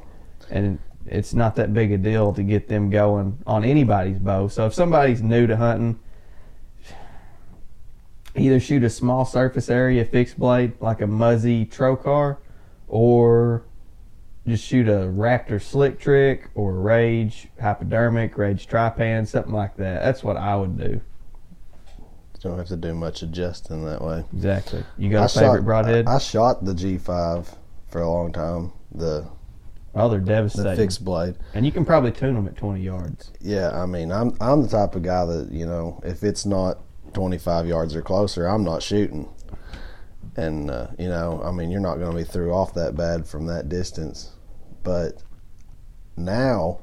and 0.50 0.80
it's 1.06 1.34
not 1.34 1.56
that 1.58 1.74
big 1.74 1.92
a 1.92 1.98
deal 1.98 2.34
to 2.34 2.44
get 2.44 2.68
them 2.68 2.90
going 2.90 3.38
on 3.46 3.64
anybody's 3.66 4.18
bow. 4.20 4.48
So 4.48 4.66
if 4.68 4.74
somebody's 4.74 5.22
new 5.22 5.46
to 5.46 5.58
hunting, 5.58 6.00
either 8.36 8.60
shoot 8.60 8.84
a 8.84 8.90
small 8.90 9.26
surface 9.26 9.70
area 9.70 10.06
fixed 10.06 10.40
blade 10.40 10.74
like 10.80 11.02
a 11.02 11.08
Muzzy 11.08 11.66
Trocar, 11.66 12.38
or 12.88 13.64
just 14.48 14.64
shoot 14.66 14.88
a 14.88 15.08
Raptor 15.08 15.62
slick 15.62 16.00
trick 16.00 16.50
or 16.56 16.74
Rage 16.74 17.50
hypodermic, 17.62 18.38
Rage 18.38 18.68
Trypan, 18.68 19.28
something 19.28 19.54
like 19.54 19.76
that. 19.78 20.04
That's 20.04 20.24
what 20.24 20.38
I 20.38 20.56
would 20.56 20.78
do. 20.78 21.02
Don't 22.42 22.58
have 22.58 22.68
to 22.68 22.78
do 22.78 22.94
much 22.94 23.22
adjusting 23.22 23.84
that 23.86 24.02
way. 24.02 24.24
Exactly. 24.34 24.84
You 24.98 25.10
got 25.10 25.24
a 25.36 25.40
I 25.40 25.42
favorite 25.42 25.60
shot, 25.60 25.66
broadhead? 25.66 26.08
I 26.08 26.18
shot 26.20 26.64
the 26.64 26.74
G5 26.74 27.54
for 27.90 28.02
a 28.02 28.10
long 28.10 28.32
time. 28.32 28.72
The 28.96 29.28
oh, 29.94 30.08
they're 30.08 30.20
devastating. 30.22 30.72
the 30.72 30.78
fixed 30.78 31.04
blade. 31.04 31.36
and 31.54 31.66
you 31.66 31.72
can 31.74 31.84
probably 31.84 32.12
tune 32.12 32.36
them 32.36 32.48
at 32.48 32.56
20 32.56 32.82
yards. 32.82 33.32
Yeah, 33.42 33.72
I 33.72 33.86
mean, 33.86 34.12
I'm 34.12 34.38
I'm 34.40 34.62
the 34.62 34.70
type 34.70 34.96
of 34.96 35.04
guy 35.04 35.26
that 35.26 35.52
you 35.52 35.66
know, 35.66 36.00
if 36.06 36.24
it's 36.24 36.46
not 36.46 36.80
25 37.14 37.68
yards 37.68 37.94
or 37.94 38.02
closer, 38.02 38.48
I'm 38.48 38.64
not 38.64 38.82
shooting. 38.82 39.28
And 40.36 40.70
uh, 40.72 40.88
you 40.98 41.10
know, 41.10 41.42
I 41.44 41.52
mean, 41.52 41.70
you're 41.72 41.80
not 41.82 41.98
going 41.98 42.12
to 42.12 42.18
be 42.18 42.24
through 42.24 42.54
off 42.54 42.74
that 42.76 42.96
bad 42.96 43.26
from 43.26 43.46
that 43.48 43.70
distance. 43.70 44.32
But 44.84 45.24
now, 46.18 46.80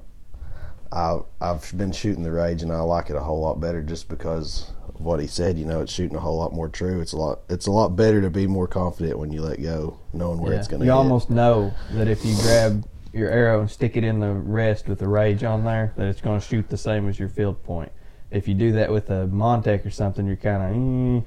I 0.92 1.18
I've 1.40 1.76
been 1.76 1.92
shooting 1.92 2.22
the 2.22 2.32
rage, 2.32 2.62
and 2.62 2.72
I 2.72 2.80
like 2.80 3.10
it 3.10 3.16
a 3.16 3.20
whole 3.20 3.40
lot 3.40 3.60
better 3.60 3.82
just 3.82 4.08
because 4.08 4.70
of 4.88 5.00
what 5.00 5.20
he 5.20 5.26
said. 5.26 5.58
You 5.58 5.64
know, 5.66 5.80
it's 5.80 5.92
shooting 5.92 6.16
a 6.16 6.20
whole 6.20 6.36
lot 6.38 6.52
more 6.52 6.68
true. 6.68 7.00
It's 7.00 7.12
a 7.12 7.16
lot. 7.16 7.40
It's 7.48 7.66
a 7.66 7.70
lot 7.72 7.90
better 7.90 8.20
to 8.20 8.30
be 8.30 8.46
more 8.46 8.66
confident 8.68 9.18
when 9.18 9.32
you 9.32 9.42
let 9.42 9.62
go, 9.62 9.98
knowing 10.12 10.40
where 10.40 10.52
Yeah. 10.52 10.58
it's 10.58 10.68
going 10.68 10.80
to. 10.80 10.86
You 10.86 10.92
almost 10.92 11.30
know 11.30 11.72
that 11.92 12.08
if 12.08 12.24
you 12.24 12.34
grab 12.42 12.86
your 13.12 13.30
arrow 13.30 13.60
and 13.60 13.70
stick 13.70 13.96
it 13.96 14.04
in 14.04 14.20
the 14.20 14.32
rest 14.32 14.88
with 14.88 14.98
the 14.98 15.08
rage 15.08 15.42
on 15.42 15.64
there, 15.64 15.92
that 15.96 16.06
it's 16.06 16.20
going 16.20 16.38
to 16.38 16.46
shoot 16.46 16.68
the 16.68 16.76
same 16.76 17.08
as 17.08 17.18
your 17.18 17.28
field 17.30 17.62
point. 17.64 17.90
If 18.30 18.48
you 18.48 18.54
do 18.54 18.72
that 18.72 18.90
with 18.90 19.10
a 19.10 19.28
Montec 19.32 19.86
or 19.86 19.90
something, 19.90 20.26
you're 20.26 20.36
kind 20.36 20.62
of 20.62 20.70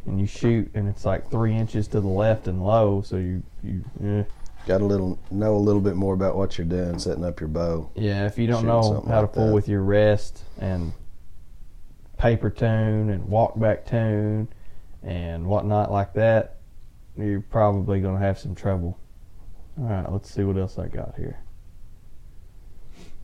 and 0.05 0.19
you 0.19 0.27
shoot, 0.27 0.69
and 0.73 0.87
it's 0.89 1.05
like 1.05 1.31
three 1.31 1.55
inches 1.55 1.87
to 1.89 2.01
the 2.01 2.07
left 2.07 2.47
and 2.47 2.63
low, 2.63 3.01
so 3.01 3.15
you 3.15 3.41
you 3.63 3.83
eh. 4.03 4.23
got 4.67 4.81
a 4.81 4.85
little 4.85 5.17
know 5.31 5.55
a 5.55 5.57
little 5.57 5.81
bit 5.81 5.95
more 5.95 6.13
about 6.13 6.35
what 6.35 6.57
you're 6.57 6.67
doing, 6.67 6.99
setting 6.99 7.23
up 7.23 7.39
your 7.39 7.47
bow. 7.47 7.89
yeah. 7.95 8.25
If 8.25 8.37
you 8.37 8.47
don't 8.47 8.65
know 8.65 9.03
how 9.07 9.21
to 9.21 9.27
pull 9.27 9.47
that. 9.47 9.53
with 9.53 9.69
your 9.69 9.81
rest 9.81 10.43
and 10.59 10.91
paper 12.17 12.49
tune 12.49 13.09
and 13.09 13.25
walk 13.29 13.57
back 13.57 13.85
tune 13.85 14.49
and 15.01 15.45
whatnot 15.45 15.89
like 15.91 16.13
that, 16.13 16.57
you're 17.17 17.41
probably 17.41 18.01
going 18.01 18.19
to 18.19 18.25
have 18.25 18.37
some 18.37 18.53
trouble. 18.53 18.99
All 19.79 19.85
right, 19.85 20.11
let's 20.11 20.29
see 20.29 20.43
what 20.43 20.57
else 20.57 20.77
I 20.77 20.87
got 20.87 21.15
here. 21.15 21.39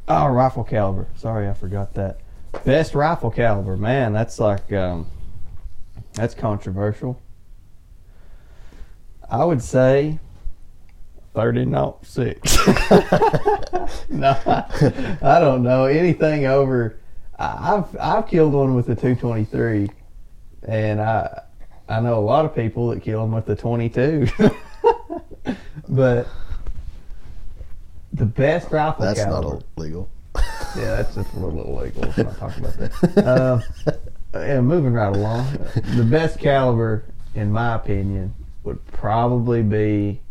Oh, 0.07 0.27
rifle 0.27 0.63
caliber. 0.63 1.07
Sorry, 1.15 1.49
I 1.49 1.53
forgot 1.53 1.93
that. 1.95 2.19
Best 2.63 2.95
rifle 2.95 3.29
caliber, 3.29 3.77
man. 3.77 4.13
That's 4.13 4.39
like 4.39 4.71
um, 4.73 5.07
that's 6.13 6.33
controversial. 6.33 7.21
I 9.29 9.43
would 9.45 9.61
say 9.61 10.19
thirty 11.35 11.65
naught 11.65 12.05
six. 12.05 12.55
no, 14.09 14.35
I, 14.45 15.17
I 15.21 15.39
don't 15.39 15.61
know 15.63 15.85
anything 15.85 16.45
over. 16.45 16.97
I- 17.37 17.75
I've 17.75 17.97
I've 17.99 18.27
killed 18.27 18.53
one 18.53 18.73
with 18.75 18.87
the 18.87 18.95
two 18.95 19.15
twenty 19.15 19.45
three, 19.45 19.89
and 20.67 20.99
I 21.01 21.41
I 21.87 21.99
know 21.99 22.17
a 22.17 22.21
lot 22.21 22.45
of 22.45 22.55
people 22.55 22.89
that 22.89 23.01
kill 23.03 23.21
them 23.21 23.31
with 23.33 23.45
the 23.45 23.55
twenty 23.55 23.89
two. 23.89 24.27
but 25.89 26.27
the 28.13 28.25
best 28.25 28.71
rifle 28.71 29.05
That's 29.05 29.23
caliber. 29.23 29.55
not 29.55 29.63
illegal. 29.77 30.09
Yeah, 30.77 30.95
that's 30.95 31.15
just 31.15 31.33
a 31.33 31.39
little 31.39 31.77
illegal. 31.77 32.03
Let's 32.03 32.17
not 32.17 32.37
talk 32.37 32.57
about 32.57 32.73
that. 32.73 33.27
Um, 33.27 33.63
yeah, 34.33 34.59
moving 34.61 34.93
right 34.93 35.15
along. 35.15 35.57
The 35.95 36.03
best 36.03 36.39
caliber, 36.39 37.05
in 37.33 37.51
my 37.51 37.75
opinion, 37.75 38.35
would 38.63 38.85
probably 38.87 39.63
be 39.63 40.21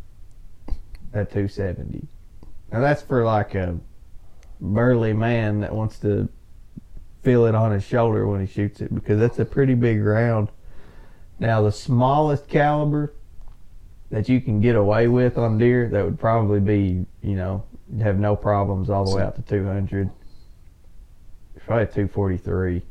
a 1.15 1.25
270. 1.25 2.07
Now 2.73 2.81
that's 2.81 3.03
for 3.03 3.25
like 3.25 3.55
a 3.55 3.79
burly 4.61 5.13
man 5.13 5.61
that 5.61 5.75
wants 5.75 5.99
to 6.01 6.29
feel 7.23 7.47
it 7.47 7.55
on 7.55 7.73
his 7.73 7.85
shoulder 7.85 8.27
when 8.27 8.41
he 8.41 8.47
shoots 8.47 8.81
it 8.81 8.95
because 8.95 9.19
that's 9.19 9.39
a 9.39 9.45
pretty 9.45 9.75
big 9.75 10.03
round. 10.03 10.49
Now 11.39 11.63
the 11.63 11.73
smallest 11.73 12.49
caliber 12.49 13.15
that 14.11 14.29
you 14.29 14.41
can 14.41 14.61
get 14.61 14.77
away 14.77 15.09
with 15.09 15.39
on 15.39 15.59
deer, 15.59 15.89
that 15.89 16.05
would 16.05 16.19
probably 16.19 16.61
be, 16.61 17.07
you 17.23 17.37
know, 17.37 17.65
have 18.03 18.19
no 18.19 18.37
problems 18.37 18.91
all 18.91 19.05
the 19.05 19.17
way 19.17 19.23
out 19.23 19.37
to 19.37 19.43
200. 19.43 20.11
Probably 21.67 21.87
243. 21.87 22.83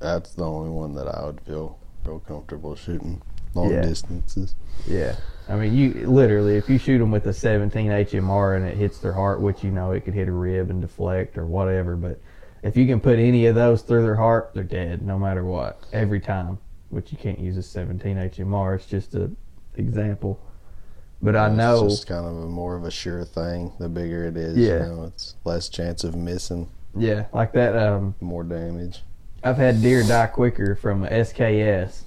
That's 0.00 0.32
the 0.34 0.44
only 0.44 0.70
one 0.70 0.94
that 0.94 1.06
I 1.06 1.24
would 1.24 1.40
feel 1.42 1.78
real 2.04 2.18
comfortable 2.20 2.74
shooting 2.74 3.22
long 3.54 3.70
Yeah. 3.70 3.82
distances. 3.82 4.54
Yeah. 4.86 5.16
I 5.48 5.56
mean, 5.56 5.74
you 5.74 6.08
literally, 6.08 6.56
if 6.56 6.68
you 6.70 6.78
shoot 6.78 6.98
them 6.98 7.10
with 7.10 7.26
a 7.26 7.32
17 7.32 7.90
HMR 7.90 8.56
and 8.56 8.64
it 8.64 8.76
hits 8.76 8.98
their 8.98 9.12
heart, 9.12 9.40
which 9.40 9.62
you 9.62 9.70
know 9.70 9.92
it 9.92 10.04
could 10.04 10.14
hit 10.14 10.28
a 10.28 10.32
rib 10.32 10.70
and 10.70 10.80
deflect 10.80 11.36
or 11.36 11.46
whatever, 11.46 11.94
but 11.94 12.18
if 12.62 12.76
you 12.76 12.86
can 12.86 13.00
put 13.00 13.18
any 13.18 13.46
of 13.46 13.54
those 13.54 13.82
through 13.82 14.02
their 14.02 14.16
heart, 14.16 14.52
they're 14.54 14.64
dead 14.64 15.02
no 15.02 15.18
matter 15.18 15.44
what, 15.44 15.84
every 15.92 16.20
time. 16.20 16.58
Which 16.90 17.10
you 17.10 17.18
can't 17.18 17.38
use 17.38 17.56
a 17.56 17.62
17 17.62 18.16
HMR. 18.18 18.74
It's 18.74 18.86
just 18.86 19.14
an 19.14 19.36
example. 19.76 20.38
But 21.22 21.36
I 21.36 21.48
know 21.48 21.84
It's 21.84 21.94
just 21.94 22.08
kind 22.08 22.26
of 22.26 22.32
a 22.36 22.46
more 22.46 22.74
of 22.74 22.84
a 22.84 22.90
sure 22.90 23.24
thing. 23.24 23.72
The 23.78 23.88
bigger 23.88 24.24
it 24.24 24.36
is, 24.36 24.56
Yeah. 24.56 24.86
you 24.86 24.92
know, 24.92 25.04
it's 25.04 25.36
less 25.44 25.68
chance 25.68 26.02
of 26.02 26.16
missing, 26.16 26.68
yeah, 26.96 27.26
like 27.32 27.52
that. 27.52 27.76
Um, 27.76 28.16
more 28.20 28.42
damage. 28.42 29.04
I've 29.44 29.56
had 29.56 29.80
deer 29.82 30.02
die 30.02 30.26
quicker 30.26 30.74
from 30.74 31.04
a 31.04 31.08
SKS 31.08 32.02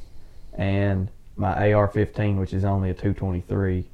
and 0.53 1.07
my 1.37 1.71
AR-15, 1.73 2.37
which 2.39 2.53
is 2.53 2.63
only 2.65 2.89
a 2.89 2.93
223, 2.93 3.85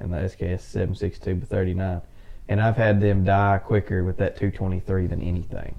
and 0.00 0.12
the 0.12 0.18
SKS 0.18 0.60
762 0.62 1.34
by 1.36 1.46
39, 1.46 2.02
and 2.48 2.60
I've 2.60 2.76
had 2.76 3.00
them 3.00 3.24
die 3.24 3.58
quicker 3.58 4.02
with 4.04 4.16
that 4.18 4.36
223 4.36 5.06
than 5.06 5.22
anything. 5.22 5.76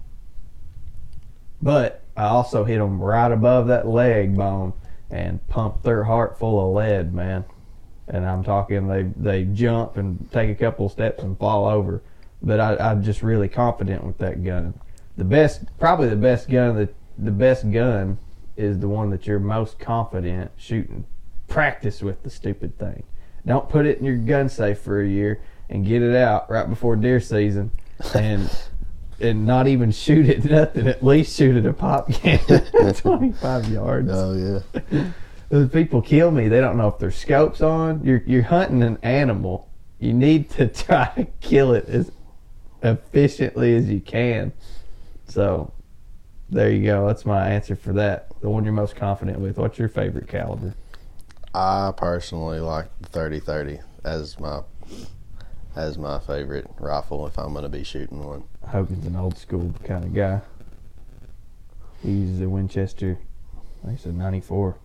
But 1.62 2.04
I 2.16 2.26
also 2.26 2.64
hit 2.64 2.78
them 2.80 3.02
right 3.02 3.32
above 3.32 3.68
that 3.68 3.88
leg 3.88 4.36
bone 4.36 4.74
and 5.10 5.46
pumped 5.48 5.84
their 5.84 6.04
heart 6.06 6.38
full 6.40 6.66
of 6.70 6.74
lead, 6.76 7.14
man. 7.14 7.46
And 8.08 8.26
I'm 8.26 8.44
talking 8.44 8.88
they 8.88 9.04
they 9.16 9.44
jump 9.44 9.98
and 9.98 10.32
take 10.32 10.50
a 10.50 10.56
couple 10.56 10.88
steps 10.90 11.24
and 11.24 11.38
fall 11.38 11.66
over. 11.66 12.02
But 12.42 12.60
I, 12.60 12.78
I'm 12.78 13.04
just 13.04 13.22
really 13.22 13.50
confident 13.50 14.04
with 14.04 14.18
that 14.20 14.44
gun. 14.44 14.80
The 15.18 15.24
best, 15.24 15.64
probably 15.80 16.10
the 16.10 16.16
best 16.16 16.50
gun 16.50 16.76
that 16.78 16.94
the 17.18 17.32
best 17.32 17.72
gun 17.72 18.18
is 18.56 18.80
the 18.80 18.88
one 18.88 19.10
that 19.10 19.28
you're 19.28 19.40
most 19.40 19.80
confident 19.80 20.52
shooting. 20.58 21.06
Practice 21.48 22.02
with 22.02 22.24
the 22.24 22.30
stupid 22.30 22.78
thing. 22.78 23.04
Don't 23.46 23.70
put 23.70 23.86
it 23.86 23.98
in 23.98 24.06
your 24.06 24.18
gun 24.18 24.50
safe 24.50 24.80
for 24.80 25.02
a 25.02 25.08
year 25.08 25.42
and 25.70 25.86
get 25.86 26.02
it 26.02 26.16
out 26.16 26.50
right 26.50 26.68
before 26.70 26.96
deer 26.96 27.20
season, 27.20 27.72
and 28.14 28.50
and 29.20 29.46
not 29.46 29.68
even 29.68 29.92
shoot 29.92 30.28
it 30.30 30.44
nothing. 30.52 30.88
At 30.88 31.04
least 31.04 31.36
shoot 31.36 31.56
it 31.56 31.66
a 31.66 31.74
pop 31.74 32.12
can 32.12 32.40
at 32.82 32.98
25 32.98 33.70
yards. 33.70 34.10
Oh 34.12 34.62
yeah, 34.92 35.12
The 35.50 35.68
people 35.68 36.02
kill 36.02 36.32
me. 36.32 36.48
They 36.50 36.60
don't 36.60 36.78
know 36.78 36.90
if 36.90 37.00
their 37.00 37.12
scopes 37.12 37.62
on. 37.62 38.04
You're 38.04 38.24
you're 38.26 38.44
hunting 38.44 38.84
an 38.84 38.98
animal. 39.02 39.70
You 40.00 40.14
need 40.14 40.50
to 40.52 40.68
try 40.86 41.12
to 41.16 41.26
kill 41.40 41.74
it 41.74 41.88
as 41.88 42.12
efficiently 42.84 43.76
as 43.76 43.90
you 43.90 44.00
can. 44.00 44.52
So 45.28 45.72
there 46.50 46.72
you 46.72 46.86
go. 46.86 47.08
That's 47.08 47.26
my 47.26 47.50
answer 47.50 47.76
for 47.76 47.94
that. 47.94 48.30
The 48.42 48.50
one 48.50 48.64
you're 48.64 48.74
most 48.74 48.96
confident 48.96 49.40
with. 49.40 49.58
What's 49.58 49.80
your 49.80 49.90
favorite 49.90 50.28
caliber? 50.28 50.74
I 51.54 51.92
personally 51.96 52.60
like 52.60 52.88
the 53.02 53.10
thirty 53.10 53.40
thirty 53.40 53.80
as 54.04 54.40
my 54.40 54.62
as 55.76 55.98
my 55.98 56.20
favorite 56.20 56.68
rifle 56.80 57.28
if 57.28 57.38
I'm 57.38 57.54
going 57.54 57.64
to 57.64 57.70
be 57.70 57.84
shooting 57.84 58.24
one. 58.24 58.44
Hogan's 58.68 59.06
an 59.06 59.16
old 59.16 59.38
school 59.38 59.74
kind 59.84 60.04
of 60.04 60.14
guy. 60.14 60.42
He 62.02 62.12
uses 62.12 62.42
a 62.42 62.50
Winchester. 62.50 63.20
I 63.84 63.88
think 63.88 63.98
it's 63.98 64.06
a 64.06 64.12
94. 64.12 64.76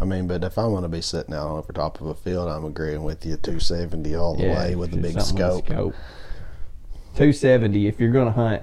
I 0.00 0.04
mean, 0.04 0.26
but 0.28 0.44
if 0.44 0.56
I'm 0.56 0.70
going 0.70 0.82
to 0.82 0.88
be 0.88 1.02
sitting 1.02 1.34
out 1.34 1.48
over 1.50 1.72
top 1.72 2.00
of 2.00 2.06
a 2.06 2.14
field, 2.14 2.48
I'm 2.48 2.64
agreeing 2.64 3.02
with 3.02 3.26
you. 3.26 3.36
270 3.36 4.14
all 4.14 4.36
the 4.36 4.44
way 4.54 4.74
with 4.76 4.92
a 4.94 4.96
big 4.96 5.16
with 5.16 5.24
scope. 5.24 5.66
270 7.16 7.88
if 7.88 7.98
you're 7.98 8.12
going 8.12 8.26
to 8.26 8.32
hunt 8.32 8.62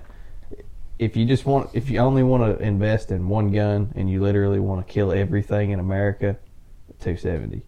if 0.98 1.18
you 1.18 1.26
just 1.26 1.46
want 1.46 1.70
if 1.74 1.90
you 1.90 2.00
only 2.00 2.24
want 2.24 2.42
to 2.58 2.64
invest 2.64 3.12
in 3.12 3.28
one 3.28 3.52
gun 3.52 3.92
and 3.98 4.10
you 4.10 4.22
literally 4.22 4.62
want 4.62 4.86
to 4.86 4.94
kill 4.94 5.12
everything 5.12 5.72
in 5.72 5.80
America 5.82 6.38
270 7.02 7.64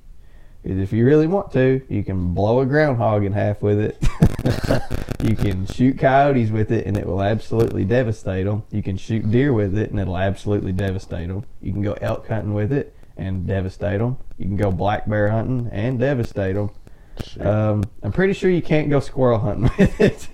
'Cause 0.66 0.78
if 0.78 0.94
you 0.94 1.06
really 1.06 1.28
want 1.28 1.52
to 1.52 1.82
you 1.90 2.04
can 2.06 2.34
blow 2.34 2.62
a 2.62 2.66
groundhog 2.66 3.26
in 3.26 3.34
half 3.34 3.62
with 3.62 3.80
it. 3.80 3.98
You 5.20 5.36
can 5.36 5.66
shoot 5.66 5.98
coyotes 5.98 6.52
with 6.52 6.72
it 6.72 6.86
and 6.86 6.96
it 6.96 7.06
will 7.06 7.22
absolutely 7.24 7.84
devastate 7.84 8.46
them 8.46 8.64
you 8.72 8.84
can 8.84 8.96
shoot 8.98 9.30
deer 9.30 9.52
with 9.52 9.76
it 9.78 9.90
and 9.90 10.00
it'll 10.00 10.18
absolutely 10.18 10.72
devastate 10.72 11.28
them 11.28 11.44
you 11.60 11.74
can 11.74 11.82
go 11.82 11.94
elk 11.94 12.28
hunting 12.28 12.54
with 12.54 12.72
it 12.72 12.96
and 13.18 13.48
devastate 13.48 14.00
them 14.00 14.18
you 14.38 14.46
can 14.46 14.58
go 14.58 14.72
black 14.72 15.08
bear 15.08 15.30
hunting 15.30 15.70
and 15.72 16.00
devastate 16.00 16.56
them 16.56 16.70
um, 17.40 17.84
I'm 18.04 18.12
pretty 18.12 18.34
sure 18.34 18.50
you 18.50 18.62
can't 18.62 18.90
go 18.90 19.00
squirrel 19.00 19.40
hunting 19.40 19.72
with 19.78 20.02
it. 20.02 20.28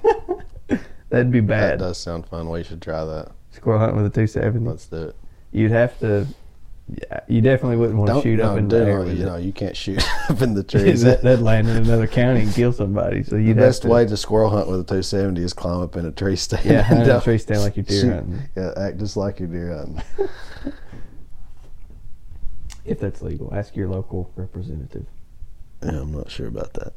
That'd 1.09 1.31
be 1.31 1.41
bad. 1.41 1.79
that 1.79 1.85
does 1.85 1.97
sound 1.97 2.27
fun. 2.27 2.49
We 2.49 2.63
should 2.63 2.81
try 2.81 3.03
that. 3.05 3.31
Squirrel 3.51 3.79
hunting 3.79 3.97
with 3.97 4.07
a 4.07 4.09
270. 4.09 4.67
Let's 4.67 4.87
do 4.87 5.03
it. 5.09 5.15
You'd 5.51 5.71
have 5.71 5.97
to. 5.99 6.27
Yeah, 6.89 7.21
you 7.29 7.39
definitely 7.39 7.77
wouldn't 7.77 7.97
want 7.97 8.11
to 8.11 8.21
shoot 8.21 8.37
no, 8.37 8.51
up 8.51 8.57
in 8.57 8.67
the 8.67 8.77
air. 8.77 9.05
You 9.05 9.25
know, 9.25 9.37
you 9.37 9.53
can't 9.53 9.77
shoot 9.77 10.03
up 10.29 10.41
in 10.41 10.53
the 10.53 10.63
trees. 10.67 11.03
that, 11.03 11.21
that'd 11.21 11.39
land 11.39 11.69
in 11.69 11.77
another 11.77 12.07
county 12.07 12.41
and 12.41 12.53
kill 12.53 12.73
somebody. 12.73 13.23
So 13.23 13.35
the 13.35 13.41
you'd 13.41 13.57
best 13.57 13.83
to, 13.83 13.87
way 13.87 14.05
to 14.05 14.17
squirrel 14.17 14.49
hunt 14.49 14.67
with 14.67 14.81
a 14.81 14.83
270 14.83 15.41
is 15.41 15.53
climb 15.53 15.81
up 15.81 15.95
in 15.95 16.05
a 16.05 16.11
tree 16.11 16.35
stand. 16.35 16.65
Yeah, 16.65 16.91
in 16.91 17.09
a 17.09 17.21
tree 17.21 17.37
stand 17.37 17.61
like 17.61 17.77
you're 17.77 17.85
deer 17.85 18.15
hunting. 18.15 18.41
Yeah, 18.57 18.73
act 18.75 18.97
just 18.97 19.15
like 19.15 19.39
you're 19.39 19.47
deer 19.47 19.77
hunting. 19.77 20.03
If 22.85 22.99
that's 22.99 23.21
legal, 23.21 23.53
ask 23.53 23.75
your 23.75 23.87
local 23.87 24.31
representative. 24.35 25.05
Yeah, 25.81 26.01
I'm 26.01 26.11
not 26.11 26.29
sure 26.29 26.47
about 26.47 26.73
that. 26.73 26.93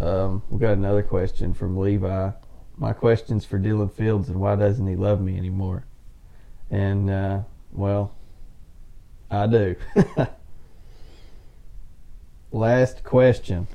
Um, 0.00 0.42
we 0.50 0.58
got 0.58 0.72
another 0.72 1.02
question 1.02 1.54
from 1.54 1.76
Levi. 1.76 2.30
My 2.76 2.92
question's 2.92 3.44
for 3.44 3.58
Dylan 3.58 3.92
Fields, 3.92 4.28
and 4.28 4.40
why 4.40 4.56
doesn't 4.56 4.86
he 4.86 4.96
love 4.96 5.20
me 5.20 5.36
anymore? 5.36 5.84
And 6.70 7.08
uh, 7.10 7.40
well, 7.72 8.14
I 9.30 9.46
do. 9.46 9.76
last 12.52 13.04
question 13.04 13.68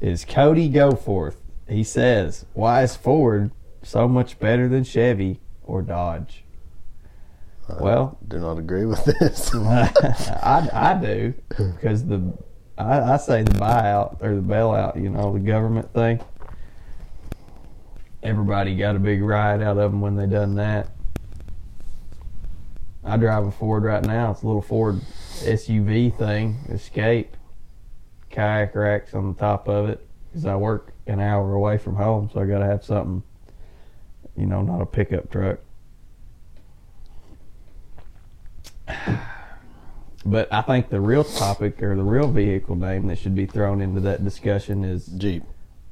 is 0.00 0.24
Cody 0.24 0.70
Goforth. 0.70 1.36
He 1.68 1.84
says, 1.84 2.46
"Why 2.54 2.82
is 2.82 2.96
Ford 2.96 3.50
so 3.82 4.08
much 4.08 4.38
better 4.38 4.68
than 4.68 4.84
Chevy 4.84 5.40
or 5.62 5.82
Dodge?" 5.82 6.44
Well, 7.68 8.18
Do 8.28 8.38
not 8.38 8.58
agree 8.58 8.86
with 8.86 9.04
this. 9.04 9.54
I, 9.54 10.68
I 10.72 10.94
do 11.00 11.34
because 11.56 12.04
the 12.04 12.32
I, 12.76 13.14
I 13.14 13.16
say 13.16 13.42
the 13.42 13.52
buyout 13.52 14.22
or 14.22 14.34
the 14.34 14.42
bailout, 14.42 15.00
you 15.00 15.10
know, 15.10 15.32
the 15.32 15.40
government 15.40 15.92
thing. 15.92 16.20
Everybody 18.22 18.76
got 18.76 18.96
a 18.96 18.98
big 18.98 19.22
ride 19.22 19.62
out 19.62 19.78
of 19.78 19.90
them 19.90 20.00
when 20.00 20.16
they 20.16 20.26
done 20.26 20.54
that. 20.56 20.88
I 23.04 23.16
drive 23.16 23.46
a 23.46 23.50
Ford 23.50 23.82
right 23.82 24.04
now. 24.04 24.30
It's 24.30 24.42
a 24.42 24.46
little 24.46 24.62
Ford 24.62 25.00
SUV 25.40 26.16
thing, 26.16 26.58
Escape. 26.68 27.36
Kayak 28.30 28.74
racks 28.74 29.12
on 29.12 29.34
the 29.34 29.38
top 29.38 29.68
of 29.68 29.88
it 29.88 30.06
because 30.28 30.46
I 30.46 30.56
work 30.56 30.92
an 31.06 31.20
hour 31.20 31.52
away 31.52 31.78
from 31.78 31.96
home, 31.96 32.30
so 32.32 32.40
I 32.40 32.46
got 32.46 32.60
to 32.60 32.64
have 32.64 32.84
something, 32.84 33.22
you 34.36 34.46
know, 34.46 34.62
not 34.62 34.80
a 34.80 34.86
pickup 34.86 35.30
truck. 35.30 35.58
But 40.24 40.52
I 40.52 40.62
think 40.62 40.88
the 40.88 41.00
real 41.00 41.24
topic 41.24 41.82
or 41.82 41.96
the 41.96 42.04
real 42.04 42.30
vehicle 42.30 42.76
name 42.76 43.08
that 43.08 43.18
should 43.18 43.34
be 43.34 43.46
thrown 43.46 43.80
into 43.80 44.00
that 44.02 44.22
discussion 44.24 44.84
is 44.84 45.06
Jeep. 45.06 45.42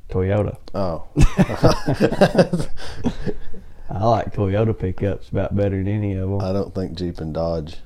Toyota. 0.09 0.57
Oh. 0.75 1.05
I 3.91 4.05
like 4.05 4.33
Toyota 4.35 4.77
pickups 4.79 5.29
about 5.31 5.57
better 5.57 5.77
than 5.77 5.89
any 5.89 6.15
of 6.15 6.31
them. 6.31 6.41
I 6.41 6.53
don't 6.53 6.75
think 6.75 6.97
Jeep 6.97 7.19
and 7.19 7.35
Dodge 7.35 7.79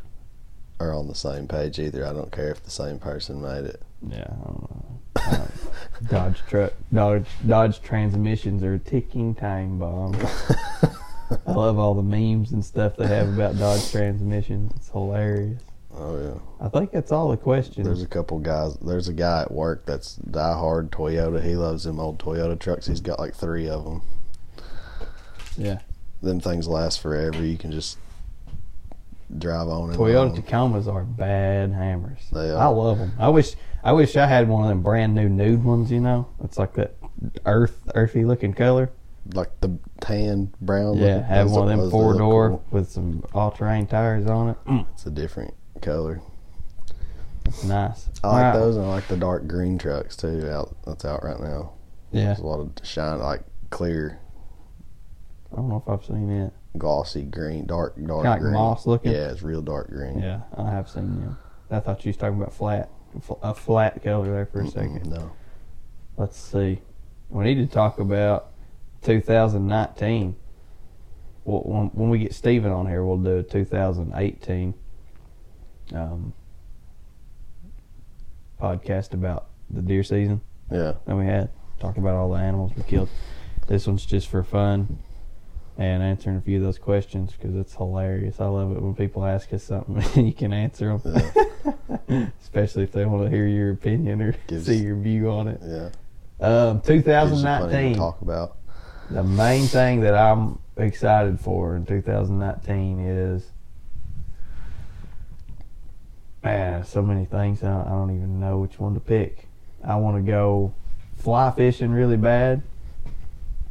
are 0.81 0.93
on 0.93 1.09
the 1.09 1.15
same 1.15 1.49
page 1.49 1.79
either. 1.79 2.07
I 2.07 2.13
don't 2.13 2.31
care 2.33 2.51
if 2.51 2.63
the 2.63 2.71
same 2.71 2.99
person 2.99 3.41
made 3.41 3.65
it. 3.65 3.83
yeah, 4.07 4.27
I 4.31 4.45
don't 4.45 4.71
know. 4.71 5.01
Uh, 5.17 5.47
Dodge 6.09 6.43
truck, 6.49 6.73
Dodge 6.93 7.27
Dodge 7.47 7.81
transmissions 7.81 8.63
are 8.63 8.75
a 8.75 8.79
ticking 8.79 9.35
time 9.35 9.79
bomb. 9.79 10.15
I 11.47 11.53
love 11.53 11.79
all 11.79 11.95
the 11.95 12.03
memes 12.03 12.53
and 12.53 12.65
stuff 12.65 12.97
they 12.97 13.07
have 13.07 13.29
about 13.29 13.59
Dodge 13.59 13.91
transmissions. 13.91 14.73
It's 14.77 14.91
hilarious. 14.91 15.61
Oh 15.97 16.21
yeah. 16.21 16.67
I 16.67 16.69
think 16.69 16.91
that's 16.91 17.13
all 17.13 17.29
the 17.31 17.37
questions. 17.37 17.87
There's 17.87 18.03
a 18.03 18.07
couple 18.07 18.39
guys. 18.41 18.77
There's 18.79 19.09
a 19.09 19.13
guy 19.13 19.43
at 19.43 19.53
work 19.53 19.87
that's 19.87 20.17
diehard 20.19 20.91
Toyota. 20.91 21.43
He 21.43 21.55
loves 21.55 21.85
them 21.85 22.01
old 22.01 22.19
Toyota 22.19 22.59
trucks. 22.59 22.87
He's 22.87 23.01
got 23.01 23.19
like 23.19 23.35
three 23.35 23.69
of 23.69 23.85
them. 23.85 24.03
Yeah. 25.57 25.81
Them 26.21 26.41
things 26.41 26.67
last 26.67 27.01
forever. 27.01 27.45
You 27.45 27.57
can 27.57 27.71
just 27.71 27.99
drive 29.39 29.69
on 29.69 29.91
and 29.91 29.99
Toyota 29.99 30.33
on. 30.33 30.43
Tacomas 30.43 30.93
are 30.93 31.05
bad 31.05 31.73
hammers. 31.73 32.21
They 32.33 32.51
are. 32.51 32.59
I 32.59 32.67
love 32.67 32.99
them. 32.99 33.13
I 33.19 33.29
wish 33.29 33.55
I 33.83 33.93
wish 33.93 34.17
I 34.17 34.27
had 34.27 34.49
one 34.49 34.65
of 34.65 34.69
them 34.69 34.83
brand 34.83 35.15
new 35.15 35.29
nude 35.29 35.63
ones. 35.63 35.93
You 35.93 36.01
know, 36.01 36.27
it's 36.43 36.59
like 36.59 36.75
that 36.75 36.97
earth 37.47 37.89
earthy 37.95 38.25
looking 38.25 38.53
color. 38.53 38.91
Like 39.33 39.59
the 39.61 39.79
tan 40.01 40.53
brown. 40.61 40.99
Yeah, 40.99 41.07
looking- 41.07 41.23
have 41.25 41.47
those 41.49 41.57
one 41.57 41.63
of 41.65 41.69
them 41.71 41.79
those 41.81 41.91
four 41.91 42.09
look 42.11 42.19
door 42.19 42.49
cool. 42.51 42.65
with 42.71 42.91
some 42.91 43.25
all 43.33 43.51
terrain 43.51 43.87
tires 43.87 44.27
on 44.27 44.51
it. 44.51 44.57
Mm, 44.67 44.87
It's 44.93 45.07
a 45.07 45.11
different 45.11 45.55
color. 45.81 46.21
it's 47.47 47.65
nice. 47.65 48.09
I 48.23 48.29
like 48.29 48.55
those, 48.55 48.77
and 48.77 48.85
I 48.85 48.89
like 48.89 49.09
the 49.09 49.17
dark 49.17 49.47
green 49.47 49.79
trucks 49.79 50.17
too. 50.17 50.47
Out 50.51 50.77
that's 50.85 51.05
out 51.07 51.25
right 51.25 51.41
now. 51.41 51.73
Yeah, 52.13 52.27
There's 52.27 52.39
a 52.41 52.47
lot 52.47 52.61
of 52.61 52.71
shine, 52.87 53.19
like 53.19 53.43
clear, 53.71 54.19
I 55.53 55.57
don't 55.57 55.69
know 55.69 55.83
if 55.85 55.89
I've 55.89 56.05
seen 56.05 56.31
it. 56.31 56.53
glossy 56.79 57.23
green, 57.23 57.67
dark, 57.67 57.97
dark 57.97 58.07
Kinda 58.23 58.31
like 58.31 58.41
green. 58.41 58.53
moss 58.55 58.87
looking? 58.87 59.13
Yeah, 59.13 59.31
it's 59.31 59.43
real 59.43 59.63
dark 59.63 59.89
green. 59.89 60.21
Yeah, 60.21 60.41
I 60.57 60.71
have 60.71 60.89
seen 60.89 61.21
them. 61.21 61.39
I 61.71 61.81
thought 61.81 62.05
you 62.05 62.11
was 62.11 62.17
talking 62.19 62.37
about 62.39 62.53
flat, 62.53 62.91
A 63.43 63.55
flat 63.55 64.03
color 64.05 64.27
there 64.31 64.47
for 64.47 64.61
a 64.61 64.69
second. 64.69 65.09
No. 65.11 65.31
Let's 66.17 66.37
see. 66.39 66.83
We 67.31 67.43
need 67.45 67.55
to 67.57 67.67
talk 67.67 67.99
about 67.99 68.51
2019. 69.05 70.37
Well, 71.45 71.61
when, 71.65 71.87
when 71.89 72.09
we 72.11 72.19
get 72.19 72.35
Steven 72.35 72.73
on 72.73 72.87
here, 72.87 73.05
we'll 73.05 73.19
do 73.19 73.39
a 73.39 73.43
2018 73.43 74.75
um, 75.95 76.33
podcast 78.61 79.13
about 79.13 79.47
the 79.71 79.83
deer 79.83 80.03
season 80.03 80.41
Yeah. 80.71 80.95
that 81.07 81.17
we 81.17 81.27
had. 81.27 81.51
Talk 81.81 81.97
about 81.99 82.15
all 82.15 82.31
the 82.33 82.39
animals 82.39 82.73
we 82.77 82.83
killed. 82.85 83.09
This 83.67 83.87
one's 83.87 84.07
just 84.07 84.29
for 84.29 84.43
fun 84.43 84.99
and 85.77 86.03
answering 86.03 86.37
a 86.37 86.41
few 86.41 86.59
of 86.59 86.63
those 86.63 86.79
questions 86.79 87.33
because 87.33 87.55
it's 87.57 87.75
hilarious. 87.75 88.41
I 88.41 88.47
love 88.47 88.71
it 88.73 88.81
when 88.81 88.95
people 88.95 89.25
ask 89.25 89.53
us 89.53 89.65
something 89.65 90.03
and 90.17 90.27
you 90.27 90.33
can 90.33 90.53
answer 90.53 90.97
them, 90.97 92.33
especially 92.41 92.85
if 92.85 92.93
they 92.93 93.05
want 93.05 93.25
to 93.25 93.31
hear 93.31 93.47
your 93.47 93.73
opinion 93.73 94.23
or 94.23 94.35
Gives- 94.47 94.67
see 94.67 94.77
your 94.79 94.97
view 94.97 95.31
on 95.31 95.49
it. 95.49 95.61
Yeah. 95.63 95.91
Um, 96.41 96.79
Gives 96.79 96.89
you 96.91 97.03
plenty 97.03 97.31
to 97.31 97.37
2019. 97.37 97.97
talk 97.97 98.21
about. 98.23 98.57
The 99.11 99.23
main 99.23 99.67
thing 99.67 100.01
that 100.01 100.15
I'm 100.15 100.59
excited 100.77 101.39
for 101.41 101.77
in 101.77 101.87
2019 101.87 103.01
is, 103.01 103.51
man, 106.43 106.85
so 106.85 107.03
many 107.03 107.25
things. 107.25 107.63
I 107.63 107.69
don't, 107.69 107.87
I 107.87 107.91
don't 107.91 108.17
even 108.17 108.41
know 108.41 108.59
which 108.59 108.79
one 108.79 108.95
to 108.95 109.01
pick. 109.01 109.49
I 109.85 109.97
want 109.97 110.17
to 110.17 110.31
go 110.31 110.75
fly 111.17 111.51
fishing 111.51 111.91
really 111.91 112.17
bad. 112.17 112.63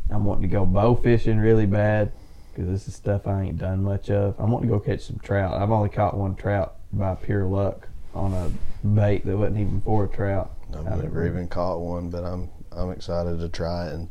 I'm 0.09 0.25
wanting 0.25 0.43
to 0.43 0.47
go 0.47 0.65
bow 0.65 0.95
fishing 0.95 1.39
really 1.39 1.65
bad 1.65 2.11
because 2.53 2.69
this 2.69 2.87
is 2.87 2.95
stuff 2.95 3.25
I 3.25 3.41
ain't 3.41 3.57
done 3.57 3.83
much 3.83 4.11
of. 4.11 4.35
I'm 4.39 4.51
wanting 4.51 4.69
to 4.69 4.75
go 4.75 4.79
catch 4.79 5.01
some 5.01 5.19
trout. 5.19 5.59
I've 5.59 5.71
only 5.71 5.89
caught 5.89 6.15
one 6.15 6.35
trout 6.35 6.75
by 6.91 7.15
pure 7.15 7.45
luck 7.45 7.87
on 8.13 8.33
a 8.33 8.51
bait 8.87 9.25
that 9.25 9.35
wasn't 9.35 9.57
even 9.57 9.81
for 9.81 10.05
a 10.05 10.07
trout. 10.07 10.51
I've 10.75 11.01
never 11.01 11.25
even 11.25 11.47
caught 11.47 11.79
one, 11.79 12.09
but 12.09 12.23
I'm 12.23 12.49
I'm 12.71 12.91
excited 12.91 13.39
to 13.39 13.49
try 13.49 13.87
it 13.87 13.93
and 13.93 14.09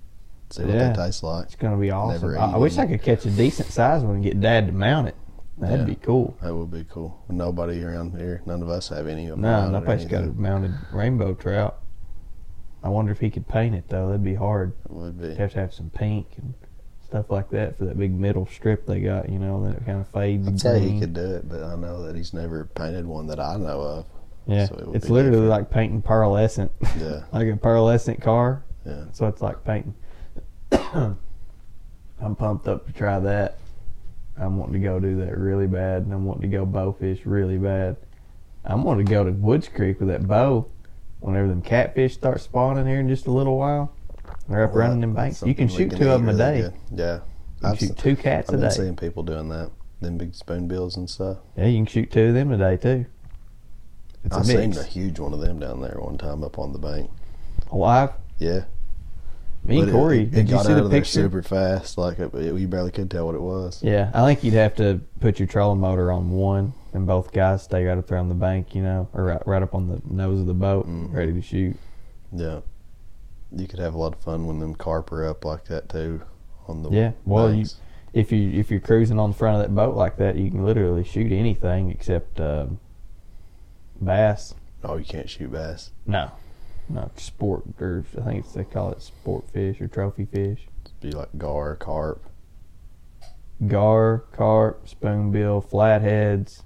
see 0.53 0.65
what 0.65 0.75
Yeah. 0.75 0.93
they 0.93 1.05
taste 1.07 1.23
like. 1.23 1.47
It's 1.47 1.57
gonna 1.57 1.77
be 1.77 1.91
awesome. 1.91 2.37
I, 2.37 2.53
I 2.53 2.57
wish 2.57 2.79
I 2.79 2.87
could 2.87 3.03
catch 3.03 3.25
a 3.27 3.31
decent 3.31 3.69
sized 3.71 4.05
one 4.05 4.17
and 4.17 4.25
get 4.25 4.41
Dad 4.41 4.67
to 4.67 4.73
mount 4.73 5.09
it. 5.09 5.15
That'd 5.59 5.81
Yeah. 5.81 5.85
be 5.87 5.95
cool. 5.97 6.35
That 6.43 6.55
would 6.55 6.71
be 6.71 6.85
cool. 6.89 7.19
Nobody 7.29 7.83
around 7.85 8.19
here, 8.19 8.43
none 8.47 8.63
of 8.63 8.69
us 8.71 8.89
have 8.89 9.07
any 9.07 9.27
of 9.29 9.33
them. 9.33 9.43
No, 9.43 9.71
nobody's 9.71 10.07
got 10.07 10.25
a 10.25 10.29
mounted 10.29 10.73
rainbow 10.93 11.35
trout. 11.35 11.79
I 12.83 12.89
wonder 12.89 13.13
if 13.13 13.21
he 13.21 13.31
could 13.31 13.47
paint 13.47 13.75
it 13.75 13.85
though. 13.89 14.07
That'd 14.09 14.25
be 14.25 14.35
hard. 14.35 14.73
It 14.87 14.91
would 14.93 15.21
be. 15.21 15.29
You 15.29 15.35
have 15.37 15.53
to 15.53 15.59
have 15.61 15.73
some 15.73 15.91
pink 15.91 16.27
and 16.37 16.55
stuff 17.05 17.31
like 17.31 17.51
that 17.51 17.77
for 17.79 17.85
that 17.85 17.97
big 17.99 18.13
middle 18.13 18.47
strip 18.47 18.87
they 18.87 19.01
got. 19.01 19.29
You 19.29 19.39
know, 19.39 19.65
that 19.71 19.85
kind 19.87 20.01
of 20.01 20.09
fades. 20.09 20.49
I'd 20.49 20.61
say 20.61 20.81
green. 20.81 20.95
he 20.95 21.01
could 21.01 21.13
do 21.15 21.21
it, 21.35 21.49
but 21.49 21.63
I 21.63 21.77
know 21.77 22.03
that 22.03 22.17
he's 22.17 22.33
never 22.35 22.65
painted 22.75 23.07
one 23.07 23.27
that 23.29 23.39
I 23.39 23.57
know 23.57 23.81
of. 23.83 24.07
Yeah, 24.47 24.67
so 24.67 24.75
it 24.75 24.97
it's 24.97 25.09
literally 25.09 25.37
different. 25.37 25.51
like 25.51 25.71
painting 25.71 26.03
pearlescent, 26.03 26.71
Yeah, 26.99 27.23
like 27.33 27.47
a 27.47 27.57
pearlescent 27.57 28.21
car. 28.21 28.65
yeah. 28.85 29.05
So 29.13 29.29
it's 29.29 29.41
like 29.41 29.63
painting. 29.63 29.95
I'm 32.21 32.37
pumped 32.37 32.69
up 32.69 32.87
to 32.87 32.93
try 32.93 33.19
that. 33.21 33.59
I'm 34.37 34.57
wanting 34.59 34.75
to 34.75 34.79
go 34.81 34.99
do 34.99 35.17
that 35.25 35.37
really 35.37 35.67
bad, 35.67 36.03
and 36.03 36.13
I'm 36.13 36.25
wanting 36.25 36.51
to 36.51 36.57
go 36.57 36.65
bowfish 36.67 37.21
really 37.25 37.59
bad. 37.59 37.97
I'm 38.65 38.83
wanting 38.85 39.07
to 39.07 39.11
go 39.11 39.25
to 39.25 39.31
Woods 39.33 39.69
Creek 39.69 39.99
with 40.01 40.09
that 40.09 40.27
bow. 40.27 40.67
Whenever 41.21 41.49
them 41.49 41.63
catfish 41.63 42.15
start 42.15 42.41
spawning 42.41 42.87
here 42.87 42.99
in 43.01 43.09
just 43.09 43.27
a 43.27 43.31
little 43.31 43.57
while, 43.59 43.93
they're 44.49 44.65
up 44.65 44.71
Well, 44.71 44.81
running 44.81 45.01
them 45.01 45.15
banks. 45.15 45.43
You 45.43 45.55
can 45.55 45.69
shoot 45.69 45.91
two 45.91 46.11
of 46.11 46.25
them 46.25 46.29
a 46.29 46.37
day. 46.37 46.63
good. 46.63 46.75
Yeah, 46.99 47.15
You 47.15 47.21
can 47.61 47.71
I've, 47.71 47.79
shoot 47.79 47.89
se- 47.91 47.95
two 47.99 48.17
cats 48.17 48.49
I've 48.51 48.55
a 48.57 48.59
been 48.59 48.69
day. 48.71 48.75
seeing 48.75 48.97
people 48.97 49.23
doing 49.23 49.49
that. 49.51 49.71
Them 50.01 50.19
big 50.19 50.33
spoonbills 50.35 50.97
and 50.97 51.09
stuff. 51.09 51.39
Yeah, 51.57 51.67
you 51.67 51.79
can 51.79 51.87
shoot 51.87 52.11
two 52.11 52.29
of 52.29 52.35
them 52.35 52.51
a 52.51 52.59
day 52.59 52.77
too. 52.77 53.07
It's 54.25 54.37
a 54.37 54.41
I 54.41 54.43
seen 54.43 54.77
a 54.77 54.83
huge 54.83 55.19
one 55.21 55.33
of 55.33 55.41
them 55.41 55.59
down 55.61 55.81
there 55.81 55.97
one 56.01 56.19
time 56.19 56.43
up 56.43 56.59
on 56.59 56.73
the 56.73 56.79
bank. 56.79 57.11
Alive. 57.71 58.11
Yeah, 58.39 58.65
Me 59.65 59.77
and 59.79 59.87
But 59.87 59.89
it- 59.89 59.93
Corey. 59.93 60.23
it, 60.23 60.31
did 60.33 60.49
you 60.51 60.57
see 60.59 60.61
out 60.61 60.65
the 60.77 60.85
of 60.85 60.91
there 60.91 61.01
picture? 61.01 61.13
super 61.23 61.43
fast. 61.43 61.97
Like 61.97 62.19
it, 62.19 62.35
you 62.35 62.67
barely 62.67 62.91
could 62.91 63.11
tell 63.11 63.27
what 63.27 63.35
it 63.37 63.41
was. 63.41 63.81
Yeah, 63.83 64.11
I 64.13 64.25
think 64.27 64.43
you'd 64.43 64.55
have 64.55 64.75
to 64.77 65.01
put 65.21 65.39
your 65.39 65.47
trolling 65.47 65.79
motor 65.81 66.11
on 66.11 66.31
one, 66.31 66.73
and 66.93 67.07
both 67.07 67.33
guys 67.33 67.63
stay 67.63 67.85
right 67.85 67.97
up 67.97 68.07
there 68.09 68.19
on 68.19 68.29
the 68.29 68.35
bank, 68.35 68.75
you 68.75 68.83
know, 68.83 69.09
or 69.15 69.25
right, 69.25 69.47
right 69.47 69.63
up 69.63 69.75
on 69.75 69.89
the 69.89 70.03
nose 70.13 70.41
of 70.41 70.47
the 70.47 70.55
boat, 70.55 70.89
Mhm. 70.89 71.13
ready 71.15 71.33
to 71.33 71.41
shoot. 71.43 71.77
Yeah, 72.33 72.61
you 73.55 73.69
could 73.69 73.79
have 73.79 73.95
a 73.95 73.99
lot 73.99 74.15
of 74.15 74.21
fun 74.21 74.47
when 74.47 74.59
them 74.59 74.75
carp 74.75 75.13
are 75.13 75.25
up 75.27 75.45
like 75.45 75.67
that 75.67 75.89
too. 75.89 76.23
On 76.69 76.83
the 76.83 76.91
Yeah, 76.91 77.13
well, 77.25 77.53
you- 77.55 77.67
If 78.15 78.31
you 78.31 78.51
if 78.51 78.71
you're 78.71 78.79
cruising 78.81 79.19
on 79.19 79.31
the 79.31 79.37
front 79.37 79.57
of 79.57 79.63
that 79.63 79.75
boat 79.75 79.97
like 79.97 80.17
that, 80.19 80.37
you 80.37 80.51
can 80.51 80.65
literally 80.67 81.03
shoot 81.03 81.33
anything 81.33 81.91
except 81.91 82.39
um, 82.41 82.79
bass. 84.01 84.55
oh, 84.85 84.97
you 84.97 85.05
can't 85.05 85.31
shoot 85.31 85.51
bass. 85.53 85.93
No, 86.07 86.31
no 86.89 87.11
sport 87.17 87.63
or 87.81 88.05
I 88.19 88.23
think 88.23 88.45
it's, 88.45 88.53
they 88.55 88.65
call 88.65 88.91
it 88.93 89.03
sport 89.03 89.49
fish 89.51 89.81
or 89.81 89.89
trophy 89.89 90.25
fish. 90.27 90.67
It'd 90.85 91.01
be 91.01 91.11
like 91.13 91.29
gar, 91.39 91.77
carp. 91.77 92.23
Gar, 93.67 94.25
carp, 94.33 94.89
spoonbill, 94.89 95.61
flatheads. 95.61 96.63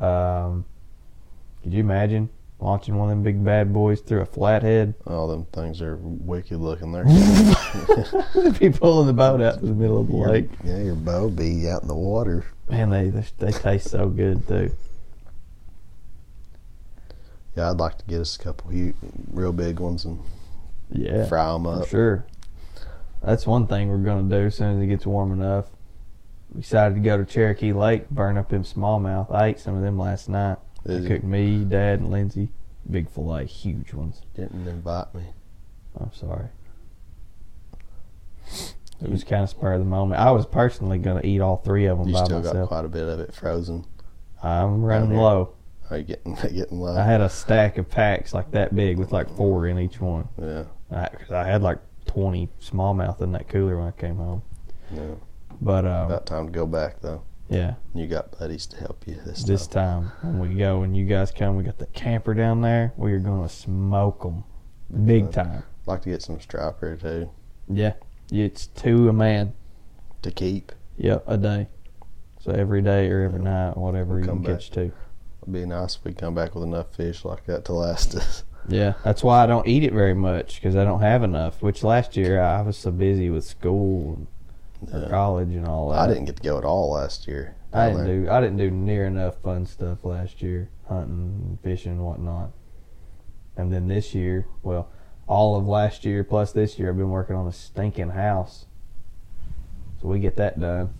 Um, 0.00 0.64
could 1.62 1.74
you 1.74 1.80
imagine 1.80 2.30
launching 2.58 2.94
one 2.96 3.10
of 3.10 3.16
them 3.16 3.22
big 3.22 3.44
bad 3.44 3.72
boys 3.72 4.00
through 4.00 4.22
a 4.22 4.26
flathead? 4.26 4.94
All 5.06 5.28
them 5.28 5.44
things 5.52 5.82
are 5.82 5.96
wicked 6.00 6.58
looking. 6.58 6.92
They're 6.92 7.04
be 8.58 8.70
pulling 8.70 9.06
the 9.06 9.12
boat 9.12 9.42
out 9.42 9.60
to 9.60 9.66
the 9.66 9.74
middle 9.74 10.00
of 10.00 10.06
the 10.08 10.14
Your- 10.16 10.28
lake. 10.30 10.48
Yeah, 10.64 10.78
your 10.78 10.94
bow 10.94 11.28
be 11.28 11.68
out 11.68 11.82
in 11.82 11.88
the 11.88 11.94
water. 11.94 12.46
Man, 12.70 12.88
they 12.88 13.10
they, 13.10 13.24
they 13.38 13.52
taste 13.52 13.90
so 13.90 14.08
good 14.08 14.46
too. 14.48 14.72
Yeah, 17.56 17.70
I'd 17.70 17.78
like 17.78 17.98
to 17.98 18.04
get 18.04 18.20
us 18.20 18.36
a 18.36 18.38
couple 18.38 18.70
real 19.32 19.52
big 19.52 19.80
ones 19.80 20.04
and 20.04 20.20
Yeah, 20.90 21.26
fry 21.26 21.52
them 21.52 21.64
for 21.64 21.82
up. 21.82 21.86
sure. 21.88 22.26
That's 23.22 23.46
one 23.46 23.66
thing 23.66 23.88
we're 23.88 23.98
gonna 23.98 24.28
do 24.28 24.46
as 24.46 24.54
soon 24.54 24.76
as 24.76 24.82
it 24.82 24.86
gets 24.86 25.06
warm 25.06 25.32
enough. 25.32 25.66
We 26.54 26.62
decided 26.62 26.94
to 26.94 27.00
go 27.00 27.16
to 27.16 27.24
Cherokee 27.24 27.72
Lake, 27.72 28.08
burn 28.10 28.36
up 28.38 28.48
them 28.48 28.64
smallmouth. 28.64 29.30
I 29.32 29.48
ate 29.48 29.60
some 29.60 29.76
of 29.76 29.82
them 29.82 29.98
last 29.98 30.28
night. 30.28 30.58
I 30.84 30.88
Did 30.88 31.02
you? 31.02 31.08
cooked 31.08 31.24
me, 31.24 31.64
Dad, 31.64 32.00
and 32.00 32.10
Lindsay. 32.10 32.50
Big 32.90 33.08
fillet, 33.10 33.46
huge 33.46 33.92
ones. 33.92 34.22
Didn't 34.34 34.66
invite 34.66 35.14
me. 35.14 35.22
I'm 35.98 36.12
sorry. 36.12 36.46
It 39.02 39.08
was 39.10 39.24
kind 39.24 39.42
of 39.42 39.50
spur 39.50 39.74
of 39.74 39.78
the 39.80 39.84
moment. 39.86 40.20
I 40.20 40.30
was 40.30 40.44
personally 40.46 40.98
gonna 40.98 41.20
eat 41.24 41.40
all 41.40 41.56
three 41.58 41.86
of 41.86 41.98
them 41.98 42.08
You 42.08 42.14
by 42.14 42.24
still 42.24 42.40
got 42.40 42.48
myself. 42.54 42.68
quite 42.68 42.84
a 42.84 42.88
bit 42.88 43.08
of 43.08 43.20
it 43.20 43.34
frozen. 43.34 43.84
I'm 44.42 44.82
running 44.82 45.16
low. 45.16 45.50
Are 45.90 45.98
you 45.98 46.04
getting 46.04 46.34
getting 46.52 46.78
low? 46.80 46.96
I 46.96 47.04
had 47.04 47.20
a 47.20 47.28
stack 47.28 47.78
of 47.78 47.88
packs 47.90 48.32
like 48.32 48.50
that 48.52 48.74
big 48.74 48.98
with 48.98 49.12
like 49.12 49.28
four 49.36 49.66
in 49.66 49.78
each 49.78 50.00
one. 50.00 50.28
yeah, 50.40 50.64
I, 50.90 51.08
'cause 51.08 51.32
I 51.32 51.44
had 51.44 51.62
like 51.62 51.78
20 52.06 52.48
smallmouth 52.60 53.20
in 53.20 53.32
that 53.32 53.48
cooler 53.48 53.76
when 53.78 53.88
I 53.88 53.90
came 53.92 54.16
home. 54.16 54.42
yeah. 54.92 55.14
But 55.60 55.84
um, 55.84 56.06
About 56.06 56.26
time 56.26 56.46
to 56.46 56.52
go 56.52 56.64
back 56.66 57.00
though. 57.02 57.22
yeah, 57.48 57.74
You 57.94 58.06
got 58.06 58.38
buddies 58.38 58.66
to 58.68 58.76
help 58.78 59.04
you 59.06 59.16
this, 59.26 59.42
this 59.44 59.66
time. 59.66 60.10
time 60.22 60.38
when 60.38 60.48
we 60.50 60.54
go 60.56 60.82
and 60.82 60.96
you 60.96 61.04
guys 61.04 61.30
come, 61.32 61.56
we 61.56 61.64
got 61.64 61.78
the 61.78 61.86
camper 61.86 62.32
down 62.34 62.62
there. 62.62 62.92
We 62.96 63.12
are 63.12 63.18
gonna 63.18 63.48
smoke 63.48 64.22
them 64.22 64.44
big 65.04 65.30
time. 65.32 65.64
like 65.86 66.02
to 66.02 66.10
get 66.10 66.22
some 66.22 66.40
striper 66.40 66.96
too 66.96 67.30
Yeah, 67.68 67.94
it's 68.32 68.68
two 68.68 69.08
a 69.08 69.12
man. 69.12 69.52
to 70.22 70.30
keep. 70.30 70.72
Yep, 70.96 71.24
a 71.26 71.36
day. 71.36 71.68
So 72.40 72.52
every 72.52 72.80
day 72.82 73.08
or 73.10 73.22
every 73.22 73.40
night, 73.40 73.76
whatever 73.76 74.14
We'll 74.14 74.20
you 74.20 74.26
can 74.26 74.44
catch 74.44 74.70
two. 74.70 74.92
Be 75.52 75.64
nice 75.66 75.96
if 75.96 76.04
we 76.04 76.12
come 76.12 76.34
back 76.34 76.54
with 76.54 76.64
enough 76.64 76.94
fish 76.94 77.24
like 77.24 77.44
that 77.46 77.64
to 77.66 77.72
last 77.72 78.14
us. 78.16 78.44
Yeah, 78.68 78.94
that's 79.04 79.22
why 79.24 79.42
I 79.42 79.46
don't 79.46 79.66
eat 79.66 79.82
it 79.84 79.92
very 79.92 80.14
much 80.14 80.56
because 80.56 80.76
I 80.76 80.84
don't 80.84 81.00
have 81.00 81.22
enough. 81.22 81.62
Which 81.62 81.82
last 81.82 82.16
year 82.16 82.40
I 82.40 82.62
was 82.62 82.76
so 82.76 82.90
busy 82.90 83.30
with 83.30 83.44
school 83.44 84.14
and 84.14 85.02
Yeah. 85.02 85.08
college 85.08 85.48
and 85.50 85.66
all 85.66 85.90
that. 85.90 85.98
I 86.00 86.06
didn't 86.06 86.26
get 86.26 86.36
to 86.36 86.42
go 86.42 86.58
at 86.58 86.64
all 86.64 86.92
last 86.92 87.26
year. 87.26 87.56
I 87.72 87.88
didn't 87.88 88.06
there. 88.06 88.20
do. 88.24 88.30
I 88.30 88.40
didn't 88.40 88.56
do 88.58 88.70
near 88.70 89.06
enough 89.06 89.36
fun 89.42 89.64
stuff 89.66 90.04
last 90.04 90.42
year, 90.42 90.68
hunting, 90.88 91.42
and 91.48 91.60
fishing, 91.62 91.92
and 91.92 92.04
whatnot. 92.04 92.50
And 93.56 93.72
then 93.72 93.88
this 93.88 94.14
year, 94.14 94.46
well, 94.62 94.88
all 95.26 95.56
of 95.56 95.66
last 95.66 96.04
year 96.04 96.24
plus 96.24 96.52
this 96.52 96.78
year, 96.78 96.90
I've 96.90 96.96
been 96.96 97.10
working 97.10 97.36
on 97.36 97.46
a 97.46 97.52
stinking 97.52 98.10
house. 98.10 98.66
So 100.00 100.08
we 100.08 100.18
get 100.18 100.36
that 100.36 100.58
done. 100.58 100.94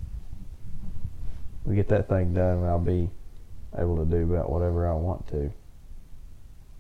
We 1.65 1.75
get 1.75 1.89
that 1.89 2.09
thing 2.09 2.35
done, 2.35 2.59
and 2.59 2.67
I'll 2.67 2.79
be 2.79 3.11
able 3.77 3.97
to 3.97 4.05
do 4.05 4.23
about 4.33 4.51
whatever 4.51 4.89
I 4.89 4.95
want 4.95 5.27
to. 5.29 5.53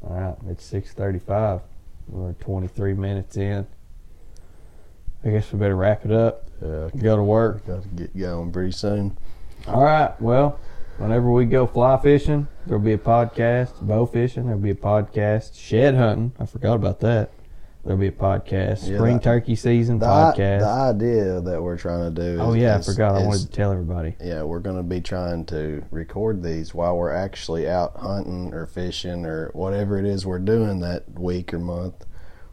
All 0.02 0.14
right, 0.14 0.36
it's 0.48 0.64
six 0.64 0.92
thirty-five. 0.92 1.60
We're 2.08 2.32
twenty-three 2.34 2.94
minutes 2.94 3.36
in. 3.36 3.66
I 5.24 5.30
guess 5.30 5.52
we 5.52 5.58
better 5.58 5.76
wrap 5.76 6.04
it 6.06 6.12
up. 6.12 6.48
Yeah, 6.62 6.88
Go 6.96 7.16
to 7.16 7.22
work. 7.22 7.66
got 7.66 7.82
to 7.82 7.88
get 7.88 8.16
going 8.18 8.50
pretty 8.52 8.72
soon. 8.72 9.16
All 9.66 9.82
right. 9.82 10.18
Well, 10.20 10.58
whenever 10.96 11.30
we 11.30 11.44
go 11.44 11.66
fly 11.66 11.98
fishing, 11.98 12.48
there'll 12.66 12.82
be 12.82 12.94
a 12.94 12.98
podcast. 12.98 13.86
Bow 13.86 14.06
fishing, 14.06 14.44
there'll 14.46 14.58
be 14.60 14.70
a 14.70 14.74
podcast. 14.74 15.58
Shed 15.60 15.94
hunting, 15.94 16.32
I 16.40 16.46
forgot 16.46 16.74
about 16.76 17.00
that. 17.00 17.30
There'll 17.84 17.98
be 17.98 18.08
a 18.08 18.12
podcast. 18.12 18.86
Yeah, 18.88 18.96
Spring 18.98 19.14
that- 19.16 19.22
turkey 19.22 19.56
season 19.56 19.98
The, 19.98 20.06
i- 20.06 20.32
podcast. 20.36 20.60
the 20.60 20.66
idea 20.66 21.40
that 21.40 21.62
we're 21.62 21.78
trying 21.78 22.14
to 22.14 22.22
do. 22.22 22.38
oh 22.40 22.52
is- 22.52 22.62
yeah, 22.62 22.74
I 22.74 22.78
is- 22.78 22.86
forgot. 22.86 23.14
I 23.16 23.24
wanted 23.26 23.42
to 23.46 23.48
tell 23.50 23.72
everybody. 23.72 24.16
Yeah, 24.22 24.42
we're 24.42 24.58
going 24.60 24.76
to 24.76 24.82
be 24.82 25.00
trying 25.00 25.46
to 25.46 25.82
record 25.90 26.42
these 26.42 26.74
while 26.74 26.96
we're 26.96 27.12
actually 27.14 27.68
out 27.68 27.96
hunting 27.96 28.52
or 28.52 28.66
fishing 28.66 29.24
or 29.24 29.50
whatever 29.54 29.98
it 29.98 30.04
is 30.04 30.26
we're 30.26 30.38
doing 30.38 30.80
that 30.80 31.04
week 31.18 31.54
or 31.54 31.58
month. 31.58 32.04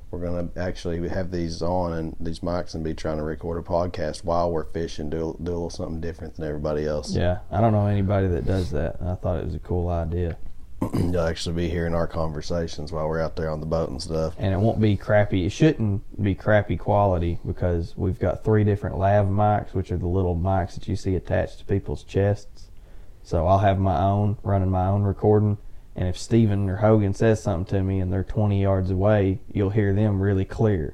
We're 0.09 0.21
going 0.21 0.47
to 0.49 0.59
actually 0.61 1.05
have 1.09 1.31
these 1.31 1.61
on 1.61 1.91
and 1.91 2.15
these 2.21 2.39
mics 2.39 2.73
and 2.73 2.81
be 2.81 2.93
trying 2.93 3.17
to 3.17 3.23
record 3.23 3.57
a 3.57 3.61
podcast 3.67 4.23
while 4.23 4.49
we're 4.49 4.63
fishing, 4.71 5.09
do, 5.09 5.35
do 5.43 5.51
a 5.51 5.53
little 5.53 5.69
something 5.69 5.99
different 5.99 6.35
than 6.35 6.47
everybody 6.47 6.85
else. 6.85 7.13
Yeah, 7.13 7.39
I 7.51 7.59
don't 7.59 7.73
know 7.73 7.87
anybody 7.87 8.27
that 8.29 8.45
does 8.45 8.71
that. 8.71 8.95
I 9.01 9.15
thought 9.15 9.39
it 9.39 9.45
was 9.45 9.55
a 9.55 9.59
cool 9.59 9.89
idea, 9.89 10.37
You'll 10.93 11.21
actually 11.21 11.55
be 11.55 11.69
hearing 11.69 11.95
our 11.95 12.07
conversations 12.07 12.91
while 12.91 13.07
we're 13.07 13.21
out 13.21 13.35
there 13.35 13.49
on 13.49 13.59
the 13.59 13.65
boat 13.65 13.89
and 13.89 14.01
stuff. 14.01 14.35
and 14.37 14.53
it 14.53 14.57
won't 14.59 14.79
be 14.79 14.95
crappy. 14.95 15.45
It 15.45 15.51
shouldn't 15.51 16.21
be 16.21 16.35
crappy 16.35 16.77
quality 16.77 17.39
because 17.45 17.95
we've 17.97 18.19
got 18.19 18.43
three 18.43 18.63
different 18.63 18.97
lav 18.97 19.25
mics, 19.25 19.73
which 19.73 19.91
are 19.91 19.97
the 19.97 20.07
little 20.07 20.35
mics 20.35 20.75
that 20.75 20.87
you 20.87 20.95
see 20.95 21.15
attached 21.15 21.59
to 21.59 21.65
people's 21.65 22.03
chests. 22.03 22.69
So 23.23 23.47
I'll 23.47 23.59
have 23.59 23.79
my 23.79 23.99
own 24.01 24.37
running 24.43 24.69
my 24.69 24.85
own 24.87 25.03
recording. 25.03 25.57
And 25.95 26.07
if 26.07 26.17
Steven 26.17 26.69
or 26.69 26.77
Hogan 26.77 27.13
says 27.15 27.41
something 27.41 27.65
to 27.77 27.83
me 27.83 27.99
and 27.99 28.13
they're 28.13 28.23
20 28.23 28.61
yards 28.61 28.91
away, 28.91 29.39
you'll 29.51 29.71
hear 29.71 29.93
them 29.95 30.21
really 30.21 30.45
clear. 30.45 30.93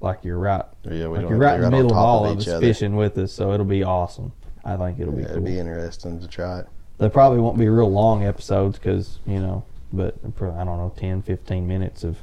Like 0.00 0.24
you're 0.24 0.38
right. 0.38 0.64
Yeah, 0.84 1.08
we 1.08 1.18
like 1.18 1.28
you're 1.28 1.38
right 1.38 1.56
in 1.56 1.62
the 1.62 1.70
be 1.70 1.76
middle 1.76 1.90
of 1.90 1.96
all 1.98 2.26
of 2.26 2.38
us 2.38 2.46
other. 2.46 2.60
fishing 2.60 2.94
with 2.94 3.18
us, 3.18 3.32
so 3.32 3.52
it'll 3.52 3.66
be 3.66 3.82
awesome. 3.82 4.32
I 4.64 4.76
think 4.76 5.00
it'll 5.00 5.12
be 5.12 5.22
cool. 5.24 5.32
it'd 5.32 5.44
be 5.44 5.58
interesting 5.58 6.20
to 6.20 6.28
try 6.28 6.60
it. 6.60 6.66
They 6.98 7.08
probably 7.08 7.40
won't 7.40 7.58
be 7.58 7.68
real 7.68 7.90
long 7.90 8.24
episodes 8.24 8.78
because, 8.78 9.18
you 9.26 9.40
know, 9.40 9.64
but 9.92 10.14
I 10.24 10.28
don't 10.38 10.66
know, 10.66 10.92
10, 10.96 11.22
15 11.22 11.66
minutes 11.66 12.04
of 12.04 12.18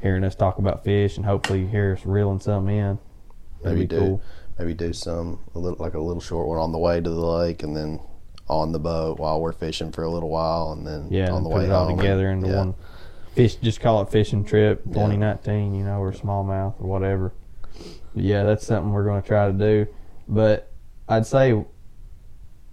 hearing 0.00 0.24
us 0.24 0.34
talk 0.34 0.58
about 0.58 0.84
fish 0.84 1.16
and 1.16 1.26
hopefully 1.26 1.60
you 1.60 1.66
hear 1.66 1.94
us 1.98 2.04
reeling 2.06 2.40
something 2.40 2.74
in. 2.76 2.98
That'd 3.62 3.78
Maybe 3.78 3.86
do 3.86 3.98
cool. 3.98 4.22
maybe 4.58 4.74
do 4.74 4.92
some 4.92 5.38
a 5.54 5.58
little 5.58 5.78
like 5.78 5.94
a 5.94 6.00
little 6.00 6.20
short 6.20 6.48
one 6.48 6.58
on 6.58 6.72
the 6.72 6.78
way 6.78 7.00
to 7.00 7.08
the 7.10 7.14
lake 7.26 7.62
and 7.62 7.76
then 7.76 8.00
on 8.48 8.72
the 8.72 8.78
boat 8.80 9.18
while 9.18 9.40
we're 9.40 9.52
fishing 9.52 9.92
for 9.92 10.02
a 10.02 10.10
little 10.10 10.28
while 10.28 10.72
and 10.72 10.84
then 10.86 11.06
Yeah, 11.10 11.30
on 11.30 11.44
the 11.44 11.48
put 11.50 11.58
way 11.58 11.64
it 11.66 11.70
all 11.70 11.86
home. 11.88 11.96
together 11.98 12.30
into 12.30 12.48
yeah. 12.48 12.56
one 12.56 12.74
fish. 13.34 13.54
Just 13.56 13.80
call 13.80 14.02
it 14.02 14.08
fishing 14.10 14.44
trip 14.44 14.82
Yeah. 14.86 14.92
2019, 14.94 15.74
you 15.74 15.84
know, 15.84 16.00
or 16.00 16.12
smallmouth 16.12 16.74
or 16.80 16.86
whatever. 16.88 17.32
But 18.14 18.24
yeah, 18.24 18.42
that's 18.42 18.66
something 18.66 18.92
we're 18.92 19.04
going 19.04 19.22
to 19.22 19.26
try 19.28 19.46
to 19.46 19.52
do. 19.52 19.86
But 20.28 20.70
I'd 21.08 21.26
say 21.26 21.64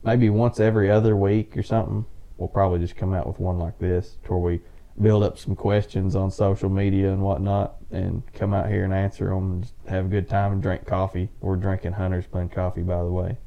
maybe 0.03 0.29
once 0.29 0.59
every 0.59 0.89
other 0.89 1.15
week 1.15 1.57
or 1.57 1.63
something, 1.63 2.05
we'll 2.37 2.49
probably 2.49 2.79
just 2.79 2.95
come 2.95 3.13
out 3.13 3.27
with 3.27 3.39
one 3.39 3.59
like 3.59 3.77
this, 3.79 4.17
to 4.25 4.31
where 4.33 4.39
we 4.39 4.61
build 5.01 5.23
up 5.23 5.37
some 5.37 5.55
questions 5.55 6.15
on 6.15 6.29
social 6.31 6.69
media 6.69 7.11
and 7.11 7.21
whatnot, 7.21 7.75
and 7.91 8.21
come 8.33 8.53
out 8.53 8.69
here 8.69 8.83
and 8.83 8.93
answer 8.93 9.29
them, 9.29 9.51
and 9.51 9.63
just 9.63 9.75
have 9.87 10.05
a 10.05 10.09
good 10.09 10.29
time 10.29 10.51
and 10.51 10.61
drink 10.61 10.85
coffee. 10.85 11.29
We're 11.41 11.55
drinking 11.55 11.93
Hunter's 11.93 12.27
Blend 12.27 12.51
coffee, 12.51 12.81
by 12.81 13.03
the 13.03 13.11
way. 13.11 13.37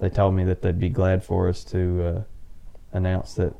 They 0.00 0.10
told 0.10 0.34
me 0.34 0.44
that 0.44 0.62
they'd 0.62 0.78
be 0.78 0.88
glad 0.88 1.24
for 1.24 1.48
us 1.48 1.64
to 1.64 2.04
uh, 2.04 2.22
announce 2.92 3.34
that 3.34 3.54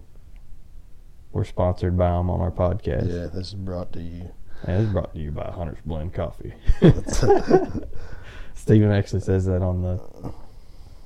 we're 1.33 1.44
sponsored 1.44 1.96
by 1.96 2.11
them 2.11 2.30
on 2.30 2.40
our 2.40 2.50
podcast. 2.50 3.09
Yeah, 3.09 3.26
this 3.26 3.48
is 3.48 3.54
brought 3.54 3.92
to 3.94 4.00
you. 4.00 4.30
And 4.64 4.83
it's 4.83 4.92
brought 4.92 5.12
to 5.14 5.20
you 5.20 5.30
by 5.30 5.50
Hunter's 5.50 5.80
Blend 5.85 6.14
Coffee. 6.14 6.54
Steven 8.54 8.90
actually 8.90 9.20
says 9.20 9.44
that 9.46 9.61
on 9.61 9.83
the 9.83 10.00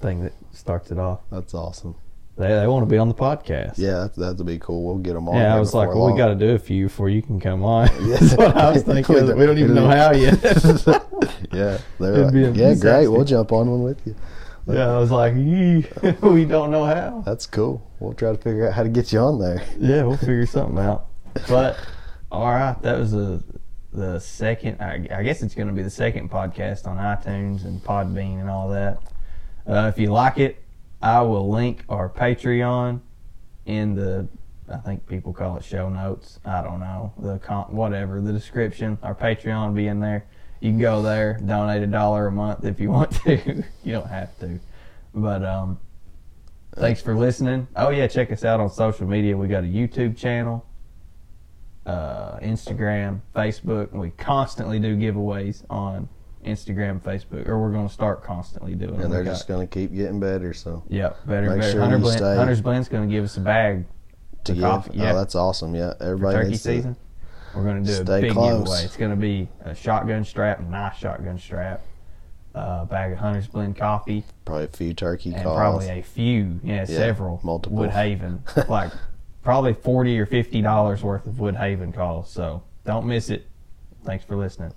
thing 0.00 0.22
that 0.24 0.32
starts 0.52 0.90
it 0.90 0.98
off. 0.98 1.20
That's 1.30 1.54
awesome. 1.54 1.94
They, 2.36 2.46
they 2.48 2.66
want 2.68 2.86
to 2.86 2.90
be 2.90 2.98
on 2.98 3.08
the 3.08 3.14
podcast. 3.14 3.78
Yeah, 3.78 3.94
that, 3.94 4.14
that'd 4.16 4.46
be 4.46 4.58
cool. 4.60 4.84
We'll 4.84 4.98
get 4.98 5.14
them 5.14 5.28
on. 5.28 5.34
Yeah, 5.36 5.56
I 5.56 5.58
was 5.58 5.74
like, 5.74 5.88
well, 5.88 6.10
we 6.12 6.16
got 6.16 6.28
to 6.28 6.36
do 6.36 6.50
a 6.50 6.58
few 6.58 6.84
before 6.86 7.08
you 7.08 7.20
can 7.20 7.40
come 7.40 7.64
on. 7.64 7.88
Yeah. 8.06 8.16
That's 8.16 8.36
what 8.36 8.56
I 8.56 8.70
was 8.70 8.82
thinking. 8.84 9.14
We 9.16 9.22
we, 9.34 9.46
don't- 9.46 9.58
even 9.58 9.74
know 9.74 9.88
how 9.90 10.12
yet. 10.12 10.38
Yeah, 11.52 11.78
they're 11.98 12.30
like, 12.30 12.56
yeah, 12.56 12.74
great. 12.74 13.08
We'll 13.08 13.24
jump 13.24 13.52
on 13.52 13.70
one 13.70 13.82
with 13.82 14.06
you. 14.06 14.14
yeah, 14.66 14.90
I 14.94 14.98
was 14.98 15.10
like, 15.10 15.34
we 15.34 16.44
don't 16.44 16.70
know 16.70 16.84
how. 16.84 17.22
That's 17.24 17.46
cool. 17.46 17.82
We'll 18.00 18.12
try 18.12 18.32
to 18.32 18.38
figure 18.38 18.68
out 18.68 18.74
how 18.74 18.82
to 18.82 18.88
get 18.88 19.12
you 19.12 19.18
on 19.20 19.38
there. 19.40 19.62
Yeah, 19.78 20.04
we'll 20.04 20.16
figure 20.18 20.46
something 20.46 20.78
out. 20.78 21.06
But 21.48 21.78
all 22.30 22.46
right, 22.48 22.80
that 22.82 22.98
was 22.98 23.14
a 23.14 23.42
the 23.92 24.18
second. 24.20 24.80
I, 24.80 25.06
I 25.10 25.22
guess 25.22 25.42
it's 25.42 25.54
going 25.54 25.68
to 25.68 25.74
be 25.74 25.82
the 25.82 25.90
second 25.90 26.30
podcast 26.30 26.86
on 26.86 26.98
iTunes 26.98 27.64
and 27.64 27.82
Podbean 27.82 28.40
and 28.40 28.50
all 28.50 28.68
that. 28.68 28.98
Uh, 29.68 29.90
if 29.94 29.98
you 29.98 30.10
like 30.10 30.38
it, 30.38 30.62
I 31.02 31.20
will 31.20 31.48
link 31.50 31.84
our 31.88 32.08
Patreon 32.08 33.00
in 33.66 33.94
the. 33.94 34.28
I 34.70 34.76
think 34.78 35.06
people 35.06 35.32
call 35.32 35.56
it 35.56 35.64
show 35.64 35.88
notes. 35.88 36.40
I 36.44 36.62
don't 36.62 36.80
know 36.80 37.12
the 37.18 37.38
con- 37.38 37.74
whatever 37.74 38.20
the 38.20 38.32
description. 38.32 38.98
Our 39.02 39.14
Patreon 39.14 39.68
will 39.68 39.74
be 39.74 39.86
in 39.86 40.00
there. 40.00 40.26
You 40.60 40.70
can 40.72 40.78
go 40.78 41.00
there, 41.00 41.38
donate 41.44 41.82
a 41.82 41.86
dollar 41.86 42.26
a 42.26 42.32
month 42.32 42.64
if 42.64 42.80
you 42.80 42.90
want 42.98 43.12
to. 43.22 43.64
you 43.84 43.92
don't 43.92 44.08
have 44.08 44.38
to, 44.40 44.58
but 45.14 45.44
um, 45.44 45.78
Thanks 46.78 47.02
for 47.02 47.16
listening. 47.16 47.66
Oh 47.74 47.90
yeah, 47.90 48.06
check 48.06 48.30
us 48.30 48.44
out 48.44 48.60
on 48.60 48.70
social 48.70 49.06
media. 49.06 49.36
We 49.36 49.48
got 49.48 49.64
a 49.64 49.66
YouTube 49.66 50.16
channel, 50.16 50.64
uh, 51.86 52.38
Instagram, 52.38 53.20
Facebook. 53.34 53.90
We 53.92 54.10
constantly 54.10 54.78
do 54.78 54.96
giveaways 54.96 55.64
on 55.68 56.08
Instagram, 56.48 57.00
Facebook, 57.00 57.46
or 57.48 57.58
we're 57.60 57.70
going 57.72 57.86
to 57.86 57.92
start 57.92 58.22
constantly 58.24 58.74
doing. 58.74 59.00
And 59.00 59.12
they're 59.12 59.24
just 59.24 59.46
going 59.48 59.66
to 59.66 59.72
keep 59.72 59.94
getting 59.94 60.18
better. 60.20 60.52
So 60.54 60.82
Yep, 60.88 61.26
better, 61.26 61.50
Make 61.50 61.60
better. 61.60 61.72
sure 61.72 61.80
Hunter, 61.82 61.98
Blend, 61.98 62.20
Hunter's 62.20 62.60
Blend's 62.60 62.88
going 62.88 63.08
to 63.08 63.14
give 63.14 63.24
us 63.24 63.36
a 63.36 63.40
bag 63.40 63.84
to 64.44 64.52
give, 64.54 64.62
coffee, 64.62 64.90
oh, 64.94 65.02
yeah. 65.02 65.12
oh, 65.12 65.16
that's 65.16 65.34
awesome. 65.34 65.74
Yeah, 65.74 65.94
for 65.94 66.04
everybody 66.04 66.36
turkey 66.38 66.50
needs 66.50 66.62
season. 66.62 66.96
We're 67.54 67.64
going 67.64 67.82
to 67.84 67.86
do 67.90 68.00
a 68.02 68.04
stay 68.04 68.20
big 68.22 68.32
close. 68.32 68.58
giveaway. 68.58 68.84
It's 68.84 68.96
going 68.96 69.10
to 69.10 69.16
be 69.16 69.48
a 69.64 69.74
shotgun 69.74 70.24
strap, 70.24 70.60
nice 70.60 70.96
shotgun 70.96 71.38
strap, 71.38 71.82
a 72.54 72.84
bag 72.86 73.12
of 73.12 73.18
Hunter's 73.18 73.48
Blend 73.48 73.76
coffee, 73.76 74.24
probably 74.44 74.64
a 74.64 74.68
few 74.68 74.94
turkey 74.94 75.32
and 75.32 75.42
calls. 75.42 75.56
probably 75.56 75.88
a 75.88 76.02
few, 76.02 76.60
yeah, 76.62 76.84
several 76.84 77.40
multiple. 77.42 77.78
Woodhaven, 77.78 78.40
like 78.68 78.92
probably 79.42 79.74
forty 79.74 80.18
or 80.18 80.26
fifty 80.26 80.60
dollars 80.62 81.02
worth 81.02 81.26
of 81.26 81.34
Woodhaven 81.34 81.92
calls. 81.94 82.30
So 82.30 82.62
don't 82.84 83.06
miss 83.06 83.30
it. 83.30 83.46
Thanks 84.04 84.24
for 84.24 84.36
listening. 84.36 84.72